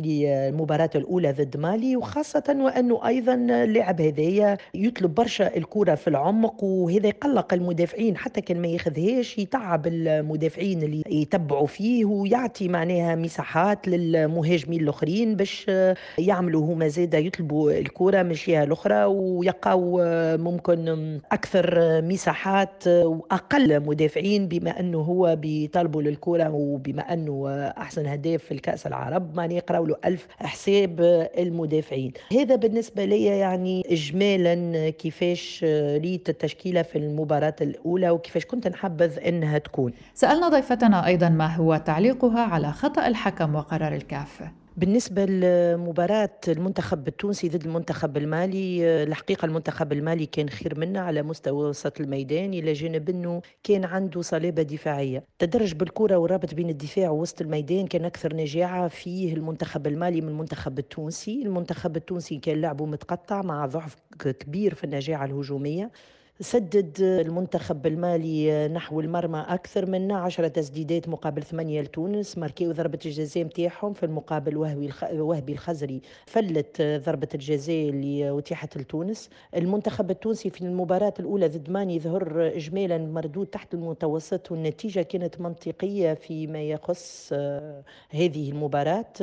المباراة 0.50 0.90
الأولى 0.96 1.32
ضد 1.32 1.58
مالي 1.58 1.96
وخاصة 1.96 2.56
وأنه 2.60 3.08
أيضا 3.08 3.34
اللاعب 3.34 4.02
هذايا 4.02 4.33
يطلب 4.74 5.16
برشا 5.16 5.58
الكرة 5.58 5.96
في 5.96 6.08
العمق 6.08 6.64
وهذا 6.64 7.08
يقلق 7.08 7.54
المدافعين 7.54 8.18
حتى 8.18 8.42
كان 8.42 8.62
ما 8.62 8.68
ياخذهاش 8.68 9.38
يتعب 9.38 9.88
المدافعين 9.88 10.84
اللي 10.84 11.04
يتبعوا 11.10 11.68
فيه 11.68 12.06
ويعطي 12.06 12.68
معناها 12.68 13.16
مساحات 13.16 13.88
للمهاجمين 13.88 14.82
الآخرين 14.82 15.36
باش 15.36 15.72
يعملوا 16.18 16.66
هما 16.66 16.88
زاده 16.88 17.18
يطلبوا 17.18 17.72
الكرة 17.72 18.24
من 18.24 18.32
الجهة 18.32 18.64
الأخرى 18.64 19.04
ويقعوا 19.06 20.36
ممكن 20.36 21.20
أكثر 21.32 22.02
مساحات 22.02 22.88
وأقل 22.88 23.80
مدافعين 23.80 24.48
بما 24.48 24.80
أنه 24.80 24.98
هو 25.00 25.36
بيطالبوا 25.36 26.02
للكرة 26.02 26.50
وبما 26.50 27.14
أنه 27.14 27.50
أحسن 27.78 28.06
هداف 28.06 28.44
في 28.44 28.52
الكأس 28.54 28.88
العرب 28.88 29.36
معناه 29.36 29.56
يقراوا 29.56 29.88
له 29.88 29.96
ألف 30.06 30.28
حساب 30.40 31.02
المدافعين. 31.38 32.12
هذا 32.32 32.56
بالنسبة 32.56 33.06
لي 33.06 33.26
يعني 33.26 33.84
إجمالا 34.24 34.90
كيفاش 34.90 35.66
ريت 35.98 36.30
التشكيلة 36.30 36.82
في 36.82 36.98
المباراة 36.98 37.56
الأولى 37.62 38.10
وكيفاش 38.10 38.46
كنت 38.46 38.68
نحبذ 38.68 39.20
أنها 39.20 39.58
تكون. 39.58 39.94
سألنا 40.14 40.50
ضيفتنا 40.50 41.06
أيضا 41.06 41.30
ما 41.30 41.56
هو 41.56 41.78
تعليقها 41.86 42.42
على 42.42 42.72
خطأ 42.72 43.08
الحكم 43.08 43.56
وقرار 43.56 43.96
الكاف. 43.96 44.44
بالنسبة 44.78 45.26
لمباراة 45.26 46.30
المنتخب 46.48 47.08
التونسي 47.08 47.50
ضد 47.50 47.66
المنتخب 47.66 48.18
المالي 48.18 49.04
الحقيقة 49.04 49.46
المنتخب 49.46 49.94
المالي 49.94 50.26
كان 50.26 50.50
خير 50.50 50.80
منا 50.80 51.00
على 51.00 51.24
مستوى 51.24 51.70
وسط 51.70 52.00
الميدان 52.02 52.54
إلى 52.54 52.74
جانب 52.74 53.10
أنه 53.10 53.42
كان 53.64 53.86
عنده 53.86 54.22
صلابة 54.22 54.62
دفاعية. 54.64 55.24
تدرج 55.40 55.74
بالكرة 55.74 56.16
والرابط 56.18 56.54
بين 56.54 56.70
الدفاع 56.70 57.10
ووسط 57.10 57.42
الميدان 57.42 57.88
كان 57.88 58.06
أكثر 58.06 58.36
نجاعة 58.36 58.88
فيه 58.88 59.34
المنتخب 59.34 59.88
المالي 59.88 60.22
من 60.22 60.28
المنتخب 60.30 60.80
التونسي. 60.80 61.42
المنتخب 61.42 61.96
التونسي 61.98 62.38
كان 62.38 62.62
لعبه 62.62 62.86
متقطع 62.86 63.42
مع 63.42 63.66
ضعف 63.66 63.96
كبير 64.40 64.74
في 64.76 64.84
النجاعة 64.84 65.26
الهجومية. 65.26 65.92
سدد 66.40 66.98
المنتخب 67.00 67.88
المالي 67.88 68.68
نحو 68.68 69.00
المرمى 69.00 69.46
أكثر 69.48 69.86
من 69.86 70.12
عشرة 70.12 70.48
تسديدات 70.48 71.10
مقابل 71.10 71.44
ثمانية 71.44 71.82
لتونس. 71.82 72.38
ماركاو 72.38 72.72
ضربة 72.72 73.00
الجزاء 73.06 73.44
متاعهم 73.44 73.94
في 73.94 74.04
المقابل 74.04 74.58
وهبي 74.58 74.90
وهبي 75.14 75.52
الخزري 75.52 76.02
فلت 76.26 76.82
ضربة 76.82 77.28
الجزاء 77.34 77.90
اللي 77.90 78.40
أتيحت 78.40 78.78
لتونس 78.78 79.30
المنتخب 79.56 80.12
التونسي 80.12 80.50
في 80.50 80.62
المباراة 80.62 81.14
الأولى 81.20 81.48
ضد 81.48 81.70
مالي 81.70 82.00
ظهر 82.00 82.48
إجمالا 82.56 82.98
مردود 82.98 83.48
تحت 83.48 83.74
المتوسط 83.74 84.52
والنتيجة 84.52 85.02
كانت 85.02 85.42
منطقية 85.42 86.14
فيما 86.14 86.62
يخص 86.62 87.30
آه، 87.34 87.84
هذه 88.10 88.50
المباراة. 88.52 89.14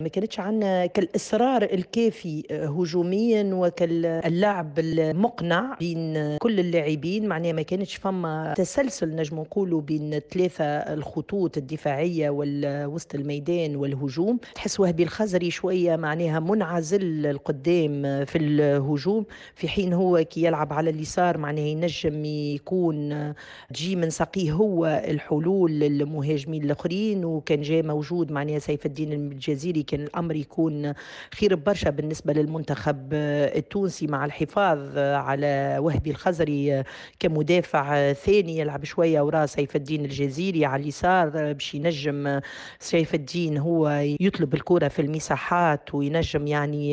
ما 0.00 0.08
كانتش 0.12 0.40
عندنا 0.40 0.86
كالإصرار 0.86 1.62
الكافي 1.62 2.42
هجوميا 2.50 3.54
وكاللعب 3.54 4.78
المقنع 4.78 5.76
بين 5.80 6.36
كل 6.36 6.47
اللاعبين 6.50 7.28
معناها 7.28 7.52
ما 7.52 7.62
كانتش 7.62 7.96
فما 7.96 8.54
تسلسل 8.56 9.16
نجم 9.16 9.36
نقولوا 9.40 9.80
بين 9.80 10.18
ثلاثة 10.30 10.64
الخطوط 10.64 11.56
الدفاعية 11.56 12.30
والوسط 12.30 13.14
الميدان 13.14 13.76
والهجوم. 13.76 14.38
تحس 14.54 14.80
وهبي 14.80 15.02
الخزري 15.02 15.50
شوية 15.50 15.96
معناها 15.96 16.40
منعزل 16.40 17.26
القدام 17.26 18.02
في 18.24 18.38
الهجوم 18.38 19.24
في 19.54 19.68
حين 19.68 19.92
هو 19.92 20.24
كي 20.30 20.42
يلعب 20.44 20.72
على 20.72 20.90
اليسار 20.90 21.38
معناها 21.38 21.64
ينجم 21.64 22.24
يكون 22.24 23.34
تجي 23.74 23.96
من 23.96 24.10
ساقيه 24.10 24.52
هو 24.52 24.86
الحلول 25.08 25.70
للمهاجمين 25.72 26.64
الآخرين 26.64 27.24
وكان 27.24 27.62
جاي 27.62 27.82
موجود 27.82 28.32
معناها 28.32 28.58
سيف 28.58 28.86
الدين 28.86 29.12
الجزيري 29.12 29.82
كان 29.82 30.00
الأمر 30.00 30.36
يكون 30.36 30.92
خير 31.34 31.54
برشا 31.54 31.90
بالنسبة 31.90 32.32
للمنتخب 32.32 33.14
التونسي 33.14 34.06
مع 34.06 34.24
الحفاظ 34.24 34.98
على 34.98 35.76
وهبي 35.80 36.10
الخزري. 36.10 36.37
الخزري 36.42 36.82
كمدافع 37.20 38.12
ثاني 38.12 38.58
يلعب 38.58 38.84
شوية 38.84 39.20
وراء 39.20 39.46
سيف 39.46 39.76
الدين 39.76 40.04
الجزيري 40.04 40.64
على 40.64 40.82
اليسار 40.82 41.28
باش 41.52 41.74
ينجم 41.74 42.40
سيف 42.78 43.14
الدين 43.14 43.58
هو 43.58 43.88
يطلب 44.20 44.54
الكرة 44.54 44.88
في 44.88 45.02
المساحات 45.02 45.94
وينجم 45.94 46.46
يعني 46.46 46.92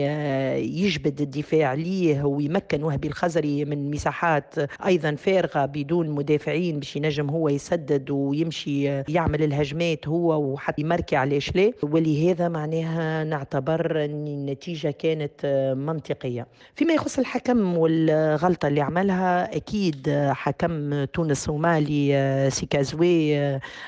يجبد 0.84 1.22
الدفاع 1.22 1.74
ليه 1.74 2.24
ويمكن 2.24 2.84
وهبي 2.84 3.08
الخزري 3.08 3.66
من 3.66 3.92
مساحات 3.92 4.56
أيضا 4.86 5.16
فارغة 5.16 5.66
بدون 5.66 6.10
مدافعين 6.10 6.80
باش 6.80 6.96
ينجم 6.96 7.30
هو 7.30 7.50
يسدد 7.50 8.10
ويمشي 8.10 8.84
يعمل 8.86 9.44
الهجمات 9.44 10.08
هو 10.08 10.42
وحتى 10.42 10.82
يمركي 10.82 11.16
على 11.16 11.40
لا 11.56 11.72
ولهذا 11.84 12.50
معناها 12.50 13.24
نعتبر 13.24 14.06
أن 14.06 14.28
النتيجة 14.28 14.92
كانت 14.92 15.46
منطقية. 15.78 16.48
فيما 16.76 16.94
يخص 16.94 17.20
الحكم 17.20 17.78
والغلطة 17.78 18.68
اللي 18.68 18.82
عملها 18.82 19.35
أكيد 19.44 20.10
حكم 20.32 21.04
تونس 21.04 21.50
ومالي 21.50 22.50
سيكازوي 22.52 23.38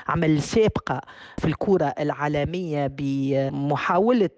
عمل 0.08 0.42
سابقة 0.42 1.00
في 1.38 1.44
الكرة 1.48 1.94
العالمية 2.00 2.86
بمحاولة 2.86 4.30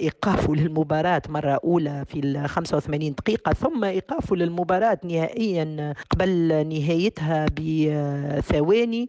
إيقافه 0.00 0.54
للمباراة 0.54 1.22
مرة 1.28 1.60
أولى 1.64 2.04
في 2.08 2.20
ال 2.20 2.48
85 2.48 3.14
دقيقة 3.14 3.52
ثم 3.52 3.84
إيقافه 3.84 4.36
للمباراة 4.36 4.98
نهائيا 5.04 5.94
قبل 6.10 6.48
نهايتها 6.68 7.46
بثواني. 7.46 9.08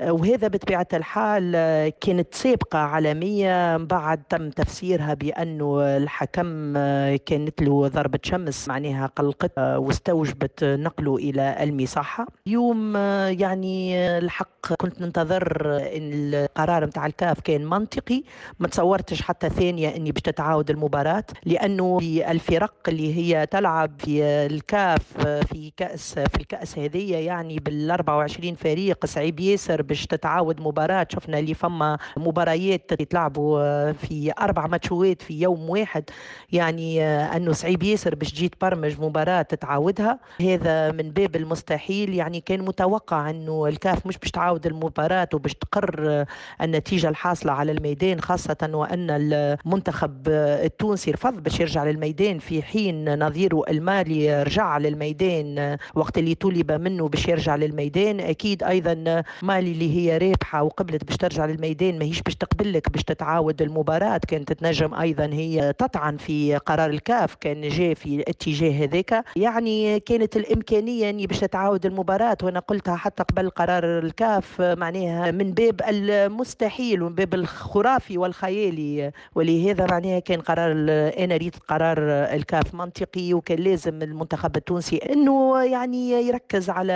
وهذا 0.00 0.48
بطبيعة 0.48 0.88
الحال 0.94 1.52
كانت 2.00 2.34
سابقة 2.34 2.78
عالمية. 2.78 3.76
بعد 3.76 4.22
تم 4.28 4.50
تفسيرها 4.50 5.14
بأنه 5.14 5.96
الحكم 5.96 6.72
كانت 7.16 7.62
له 7.62 7.88
ضربة 7.88 8.18
شمس 8.22 8.68
معناها 8.68 9.06
قلقت 9.06 9.58
واستوجبت 9.58 10.64
نقله 10.92 11.16
إلى 11.16 11.56
المصحة 11.62 12.26
يوم 12.46 12.96
يعني 13.26 13.98
الحق 14.18 14.72
كنت 14.78 15.00
ننتظر 15.00 15.66
إن 15.96 16.10
القرار 16.34 16.86
متاع 16.86 17.06
الكاف 17.06 17.40
كان 17.40 17.64
منطقي. 17.64 18.22
ما 18.60 18.68
تصورتش 18.68 19.22
حتى 19.22 19.48
ثانية 19.48 19.96
إني 19.96 20.12
باش 20.12 20.22
تتعاود 20.22 20.70
المباراة 20.70 21.24
لأنه 21.44 21.98
الفرق 22.02 22.74
اللي 22.88 23.14
هي 23.14 23.46
تلعب 23.46 23.90
في 23.98 24.22
الكاف 24.22 25.02
في 25.26 25.72
كأس 25.76 26.14
في 26.14 26.36
الكأس 26.36 26.78
هذه 26.78 27.14
يعني 27.16 27.58
بال 27.58 27.90
24 27.90 28.54
فريق 28.54 29.06
صعيب 29.06 29.40
ياسر 29.40 29.82
باش 29.82 30.06
تتعاود 30.06 30.60
مباراة. 30.60 31.06
شفنا 31.12 31.38
اللي 31.38 31.54
فما 31.54 31.98
مباريات 32.16 32.92
يتلعبوا 33.00 33.92
في 33.92 34.32
أربع 34.40 34.66
ماتشوات 34.66 35.22
في 35.22 35.40
يوم 35.40 35.70
واحد. 35.70 36.04
يعني 36.52 37.04
أنه 37.04 37.52
صعيب 37.52 37.82
ياسر 37.82 38.14
باش 38.14 38.32
تجي 38.32 38.48
تبرمج 38.48 39.00
مباراة 39.00 39.42
تتعاودها. 39.42 40.18
هذا 40.40 40.81
من 40.90 41.10
باب 41.10 41.36
المستحيل 41.36 42.14
يعني 42.14 42.40
كان 42.40 42.60
متوقع 42.62 43.30
أنه 43.30 43.66
الكاف 43.66 44.06
مش 44.06 44.18
باش 44.18 44.30
تعاود 44.30 44.66
المباراة 44.66 45.28
وباش 45.34 45.54
تقر 45.54 46.24
النتيجة 46.62 47.08
الحاصلة 47.08 47.52
على 47.52 47.72
الميدان 47.72 48.20
خاصة 48.20 48.70
وأن 48.72 49.06
المنتخب 49.10 50.28
التونسي 50.28 51.10
رفض 51.10 51.42
باش 51.42 51.60
يرجع 51.60 51.84
للميدان 51.84 52.38
في 52.38 52.62
حين 52.62 53.18
نظيره 53.18 53.62
المالي 53.68 54.42
رجع 54.42 54.78
للميدان 54.78 55.76
وقت 55.94 56.18
اللي 56.18 56.34
طلب 56.34 56.72
منه 56.72 57.08
باش 57.08 57.28
يرجع 57.28 57.56
للميدان. 57.56 58.20
أكيد 58.20 58.62
أيضا 58.62 59.22
مالي 59.42 59.72
اللي 59.72 59.96
هي 59.96 60.18
رابحة 60.18 60.62
وقبلت 60.62 61.04
باش 61.04 61.16
ترجع 61.16 61.46
للميدان 61.46 61.98
ما 61.98 62.04
هيش 62.04 62.22
باش 62.22 62.36
تقبل 62.36 62.72
لك 62.72 62.90
باش 62.90 63.04
تتعاود 63.04 63.62
المباراة. 63.62 64.20
كانت 64.28 64.52
تنجم 64.52 64.94
أيضا 64.94 65.24
هي 65.26 65.72
تطعن 65.78 66.16
في 66.16 66.56
قرار 66.56 66.90
الكاف 66.90 67.34
كان 67.34 67.68
جاء 67.68 67.94
في 67.94 68.06
الاتجاه 68.16 68.84
هذاك. 68.84 69.24
يعني 69.36 70.00
كانت 70.00 70.36
الإمكانية 70.36 70.71
أني 70.72 71.26
باش 71.26 71.40
تتعاود 71.40 71.86
المباراة 71.86 72.36
وأنا 72.42 72.58
قلتها 72.60 72.96
حتى 72.96 73.22
قبل 73.22 73.50
قرار 73.50 73.84
الكاف 73.98 74.60
معناها 74.60 75.30
من 75.30 75.52
باب 75.52 75.80
المستحيل 75.88 77.02
ومن 77.02 77.14
باب 77.14 77.34
الخرافي 77.34 78.18
والخيالي. 78.18 79.12
ولهذا 79.34 79.86
معناها 79.90 80.18
كان 80.18 80.40
قرار 80.40 80.72
أنا 81.18 81.36
ريت 81.36 81.56
قرار 81.68 81.98
الكاف 82.08 82.74
منطقي 82.74 83.34
وكان 83.34 83.58
لازم 83.58 84.02
المنتخب 84.02 84.56
التونسي 84.56 84.96
أنه 84.96 85.62
يعني 85.64 86.10
يركز 86.10 86.70
على 86.70 86.92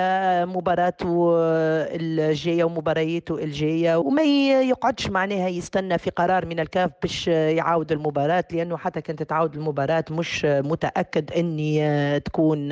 مباراته 0.48 1.32
الجاية 1.96 2.64
ومبارياته 2.64 3.34
الجاية 3.44 3.96
وما 3.96 4.22
يقعدش 4.22 5.08
معناها 5.10 5.48
يستنى 5.48 5.98
في 5.98 6.10
قرار 6.10 6.46
من 6.46 6.60
الكاف 6.60 6.90
باش 7.02 7.28
يعاود 7.28 7.92
المباراة 7.92 8.44
لأنه 8.52 8.76
حتى 8.76 9.00
كانت 9.00 9.22
تعاود 9.22 9.54
المباراة 9.56 10.04
مش 10.10 10.44
متأكد 10.44 11.32
أني 11.32 12.20
تكون 12.20 12.68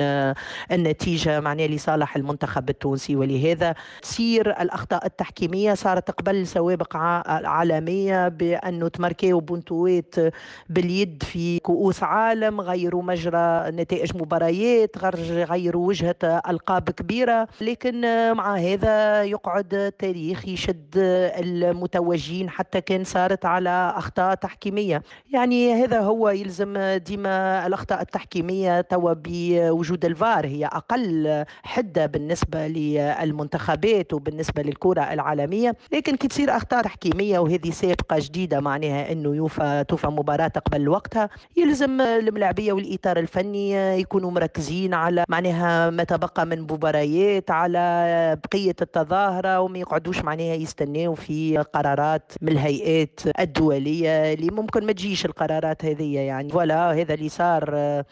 النتيجة 0.95 1.39
معناها 1.39 1.67
لصالح 1.67 2.15
المنتخب 2.15 2.69
التونسي. 2.69 3.15
ولهذا 3.15 3.75
تصير 4.01 4.61
الأخطاء 4.61 5.05
التحكيمية 5.05 5.73
صارت 5.73 6.11
قبل 6.11 6.47
سوابق 6.47 6.95
عالمية 6.95 8.27
بأنه 8.27 8.87
تماركيو 8.87 9.39
بونتوات 9.39 10.15
باليد 10.69 11.23
في 11.23 11.59
كؤوس 11.59 12.03
عالم 12.03 12.61
غيروا 12.61 13.03
مجرى 13.03 13.71
نتائج 13.71 14.17
مباريات 14.17 14.97
غيروا 15.31 15.87
وجهة 15.87 16.15
ألقاب 16.23 16.89
كبيرة. 16.89 17.47
لكن 17.61 18.01
مع 18.33 18.55
هذا 18.55 19.23
يقعد 19.23 19.73
التاريخ 19.73 20.47
يشد 20.47 20.93
المتوجين 20.95 22.49
حتى 22.49 22.81
كان 22.81 23.03
صارت 23.03 23.45
على 23.45 23.93
أخطاء 23.97 24.35
تحكيمية. 24.35 25.03
يعني 25.33 25.83
هذا 25.83 25.99
هو 25.99 26.29
يلزم 26.29 26.77
ديما 26.95 27.67
الأخطاء 27.67 28.01
التحكيمية 28.01 28.81
توا 28.81 29.13
بوجود 29.13 30.05
الفار 30.05 30.45
هي 30.45 30.65
أقل 30.75 31.45
حدة 31.63 32.05
بالنسبة 32.05 32.67
للمنتخبات 32.67 34.13
وبالنسبة 34.13 34.61
للكرة 34.61 35.01
العالمية. 35.13 35.75
لكن 35.93 36.15
كي 36.15 36.27
تصير 36.27 36.55
أخطاء 36.57 36.83
تحكيمية 36.83 37.39
وهذه 37.39 37.71
سابقة 37.71 38.15
جديدة 38.19 38.59
معناها 38.59 39.11
أنه 39.11 39.35
يوفى 39.35 39.83
توفى 39.87 40.07
مباراة 40.07 40.47
قبل 40.47 40.89
وقتها. 40.89 41.29
يلزم 41.57 42.01
الملاعبية 42.01 42.73
والإطار 42.73 43.19
الفني 43.19 43.71
يكونوا 43.99 44.31
مركزين 44.31 44.93
على 44.93 45.23
معناها 45.29 45.89
ما 45.89 46.03
تبقى 46.03 46.45
من 46.45 46.61
مباريات 46.61 47.51
على 47.51 48.37
بقية 48.43 48.75
التظاهرة 48.81 49.59
وما 49.59 49.77
يقعدوش 49.79 50.21
معناها 50.21 50.53
يستناو 50.55 51.15
في 51.15 51.57
قرارات 51.57 52.31
من 52.41 52.51
الهيئات 52.51 53.19
الدولية 53.39 54.33
اللي 54.33 54.49
ممكن 54.51 54.85
ما 54.85 54.91
تجيش 54.91 55.25
القرارات 55.25 55.85
هذه 55.85 56.15
يعني. 56.15 56.49
فوالا 56.49 56.91
هذا 56.93 57.13
اللي 57.13 57.29
صار 57.29 58.03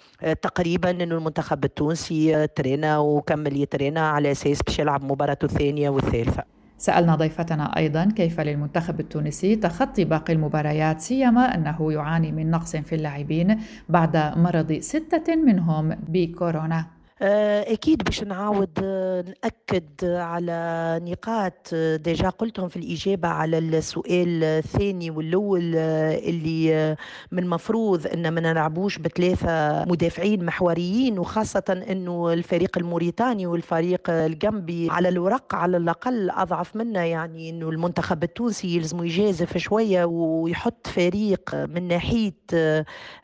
تقريبا 0.42 0.90
إنه 0.90 1.16
المنتخب 1.16 1.66
التونسي 1.66 2.48
ترينا 2.56 3.00
وكمل 3.00 3.58
يترينا 3.58 4.10
على 4.10 4.32
أساس 4.32 4.62
باش 4.68 4.80
يلعب 4.80 5.04
مباراته 5.04 5.46
الثانية 5.46 5.90
والثالثة. 5.90 6.44
سألنا 6.78 7.16
ضيفتنا 7.16 7.78
أيضا 7.78 8.06
كيف 8.16 8.40
للمنتخب 8.40 9.00
التونسي 9.00 9.56
تخطي 9.56 10.04
باقي 10.06 10.34
المباريات 10.34 11.02
سيما 11.02 11.56
أنه 11.56 11.94
يعاني 11.94 12.32
من 12.32 12.52
نقص 12.52 12.76
في 12.76 12.96
اللاعبين 12.96 13.60
بعد 13.90 14.18
مرض 14.38 14.74
ستة 14.74 15.36
منهم 15.36 15.96
بكورونا. 16.08 16.86
أكيد 17.22 18.04
باش 18.04 18.24
نعاود 18.24 18.70
آه، 18.84 19.22
نأكد 19.22 20.06
على 20.06 21.00
نقاط 21.04 21.70
آه، 21.74 21.96
ديجا 21.96 22.30
قلتهم 22.30 22.70
في 22.70 22.78
الإجابة 22.78 23.28
على 23.28 23.58
السؤال 23.58 24.44
الثاني 24.44 25.10
والأول 25.12 25.76
اللي 25.76 26.98
من 27.32 27.48
مفروض 27.48 28.08
أن 28.08 28.28
ما 28.28 28.42
نلعبوش 28.42 28.98
بثلاثة 28.98 29.86
مدافعين 29.86 30.46
محوريين 30.46 31.20
وخاصة 31.20 31.84
أنه 31.90 32.34
الفريق 32.34 32.78
الموريتاني 32.78 33.48
والفريق 33.48 34.10
الجنبي 34.10 34.88
على 34.92 35.10
الورق 35.10 35.56
على 35.56 35.78
الأقل 35.78 36.30
أضعف 36.30 36.76
منا 36.76 37.06
يعني 37.06 37.50
أنه 37.50 37.70
المنتخب 37.70 38.24
التونسي 38.24 38.76
يلزم 38.76 39.04
يجازف 39.04 39.58
شوية 39.58 40.06
ويحط 40.06 40.88
فريق 40.88 41.56
من 41.56 41.88
ناحية 41.88 42.34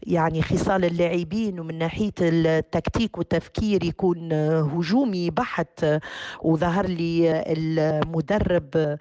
يعني 0.04 0.41
خصال 0.41 0.86
اللاعبين 0.86 1.60
ومن 1.60 1.78
ناحية 1.78 2.13
التكتيك 2.21 3.17
والتفكير 3.17 3.79
يكون 3.84 4.34
هجومي 4.34 5.30
بحت 5.30 5.86
وظهر 6.42 6.86
لي 6.86 7.44
المدرب 7.48 8.98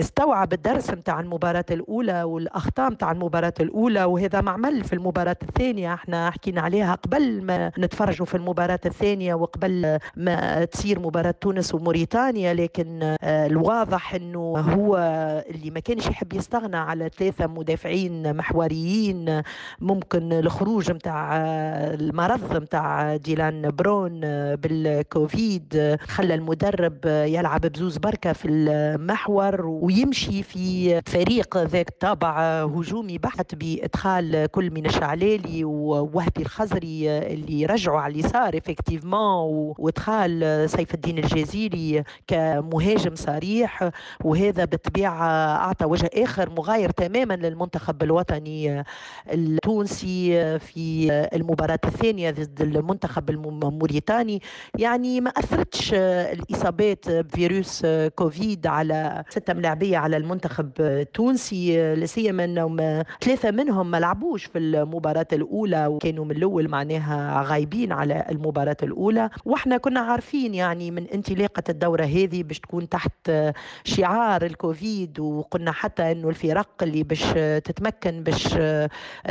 استوعب 0.00 0.52
الدرس 0.52 0.90
متاع 0.90 1.20
المباراة 1.20 1.64
الأولى 1.70 2.22
والأخطاء 2.22 2.90
متاع 2.90 3.12
المباراة 3.12 3.54
الأولى 3.60 4.04
وهذا 4.04 4.40
معمل 4.40 4.84
في 4.84 4.92
المباراة 4.92 5.36
الثانية. 5.42 5.94
إحنا 5.94 6.30
حكينا 6.30 6.60
عليها 6.60 6.94
قبل 6.94 7.44
ما 7.44 7.72
نتفرجوا 7.78 8.26
في 8.26 8.34
المباراة 8.36 8.80
الثانية 8.86 9.34
وقبل 9.34 9.98
ما 10.16 10.64
تصير 10.64 11.00
مباراة 11.00 11.34
تونس 11.40 11.74
وموريتانيا 11.74 12.54
لكن 12.54 13.16
الواضح 13.22 14.14
إنه 14.14 14.54
هو 14.58 14.96
اللي 15.50 15.70
ما 15.70 15.80
كانش 15.80 16.06
يحب 16.06 16.32
يستغنى 16.32 16.76
على 16.76 17.10
ثلاثة 17.18 17.46
مدافعين 17.46 18.36
محوريين. 18.36 19.42
ممكن 19.80 20.32
الخروج 20.32 20.90
متاع 20.92 21.36
المرض 21.94 22.56
متاع 22.56 23.16
ديلان 23.16 23.70
برون 23.70 24.21
بالكوفيد 24.56 25.96
خلى 26.08 26.34
المدرب 26.34 26.98
يلعب 27.06 27.60
بزوز 27.60 27.96
بركة 27.98 28.32
في 28.32 28.48
المحور 28.48 29.66
ويمشي 29.66 30.42
في 30.42 31.00
فريق 31.06 31.56
ذاك 31.58 31.90
طابع 32.00 32.62
هجومي 32.64 33.18
بحت 33.18 33.54
بإدخال 33.54 34.46
كل 34.46 34.70
من 34.70 34.86
الشعلالي 34.86 35.64
ووهبي 35.64 36.42
الخزري 36.42 37.10
اللي 37.10 37.66
رجعوا 37.66 38.00
على 38.00 38.12
اليسار 38.14 38.58
effectivement 38.58 39.74
وإدخال 39.78 40.64
سيف 40.70 40.94
الدين 40.94 41.18
الجزيري 41.18 42.02
كمهاجم 42.26 43.14
صريح. 43.14 43.90
وهذا 44.24 44.64
بالطبيعة 44.64 45.56
أعطى 45.56 45.84
وجه 45.84 46.10
آخر 46.14 46.50
مغاير 46.50 46.90
تماما 46.90 47.34
للمنتخب 47.34 48.02
الوطني 48.02 48.84
التونسي 49.32 50.58
في 50.58 51.10
المباراة 51.34 51.78
الثانية 51.84 52.30
ضد 52.30 52.60
المنتخب 52.60 53.30
الموريتاني 53.30 54.11
الثاني 54.12 54.42
يعني 54.78 55.20
ما 55.20 55.30
أثرتش 55.30 55.94
الإصابات 55.94 57.10
بفيروس 57.10 57.86
كوفيد 58.16 58.66
على 58.66 59.24
ستة 59.28 59.54
ملاعبية 59.54 59.98
على 59.98 60.16
المنتخب 60.16 60.70
التونسي 60.80 61.94
لسيما 61.94 62.44
أنهم 62.44 62.76
ثلاثة 63.20 63.50
منهم 63.50 63.90
ما 63.90 63.96
لعبوش 64.00 64.44
في 64.44 64.58
المباراة 64.58 65.26
الأولى 65.32 65.86
وكانوا 65.86 66.24
من 66.24 66.30
الأول 66.30 66.68
معناها 66.68 67.42
غايبين 67.42 67.92
على 67.92 68.26
المباراة 68.30 68.76
الأولى. 68.82 69.30
وإحنا 69.44 69.76
كنا 69.76 70.00
عارفين 70.00 70.54
يعني 70.54 70.90
من 70.90 71.06
انطلاقة 71.08 71.62
الدورة 71.68 72.04
هذه 72.04 72.42
باش 72.42 72.60
تكون 72.60 72.88
تحت 72.88 73.30
شعار 73.84 74.44
الكوفيد 74.44 75.20
وقلنا 75.20 75.72
حتى 75.72 76.12
أنه 76.12 76.28
الفرق 76.28 76.68
اللي 76.82 77.02
باش 77.02 77.24
تتمكن 77.64 78.22
باش 78.22 78.58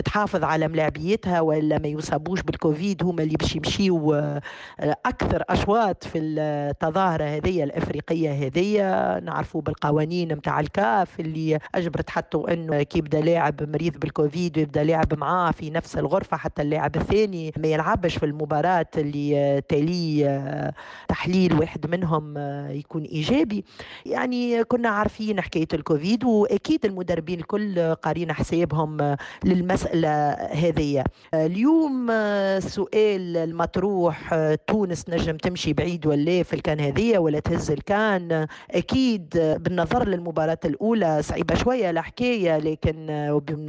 تحافظ 0.05 0.43
على 0.43 0.67
ملاعبيتها 0.67 1.41
ولا 1.41 1.79
ما 1.79 1.87
يصابوش 1.87 2.41
بالكوفيد 2.41 3.03
هما 3.03 3.23
اللي 3.23 3.35
باش 3.35 3.55
يمشيوا 3.55 4.39
أكثر 4.79 5.43
أشواط 5.49 6.03
في 6.03 6.17
التظاهرة 6.19 7.23
هذه 7.23 7.63
الإفريقية 7.63 8.31
هذه 8.47 8.77
نعرفوا 9.19 9.61
بالقوانين 9.61 10.35
متاع 10.35 10.59
الكاف 10.59 11.19
اللي 11.19 11.59
أجبرت 11.75 12.09
حتى 12.09 12.37
أنه 12.49 12.83
كي 12.83 12.97
يبدا 12.99 13.21
لاعب 13.21 13.69
مريض 13.69 13.97
بالكوفيد 13.97 14.57
ويبدأ 14.57 14.83
لاعب 14.83 15.13
معاه 15.17 15.51
في 15.51 15.69
نفس 15.69 15.97
الغرفة 15.97 16.37
حتى 16.37 16.61
اللاعب 16.61 16.95
الثاني 16.95 17.53
ما 17.57 17.67
يلعبش 17.67 18.17
في 18.17 18.25
المباراة 18.25 18.85
اللي 18.97 19.61
تلي 19.69 20.71
تحليل 21.07 21.59
واحد 21.59 21.87
منهم 21.91 22.37
يكون 22.69 23.03
إيجابي. 23.03 23.65
يعني 24.05 24.63
كنا 24.63 24.89
عارفين 24.89 25.41
حكاية 25.41 25.67
الكوفيد 25.73 26.23
وأكيد 26.23 26.85
المدربين 26.85 27.39
الكل 27.39 27.95
قارين 27.95 28.33
حسابهم 28.33 29.15
للمسألة 29.45 30.31
هذه. 30.33 31.03
اليوم 31.33 32.11
السؤال 32.11 33.37
المطروح 33.37 34.33
تونس 34.67 35.09
نجم 35.09 35.37
تمشي 35.37 35.73
بعيد 35.73 36.07
ولا 36.07 36.43
في 36.43 36.53
الكان 36.53 36.79
هذه 36.79 37.17
ولا 37.17 37.39
تهز 37.39 37.71
الكان؟ 37.71 38.47
أكيد 38.71 39.29
بالنظر 39.59 40.07
للمباراة 40.07 40.59
الأولى 40.65 41.21
صعيبة 41.21 41.55
شوية 41.55 41.89
الحكاية 41.89 42.57
لكن 42.57 43.05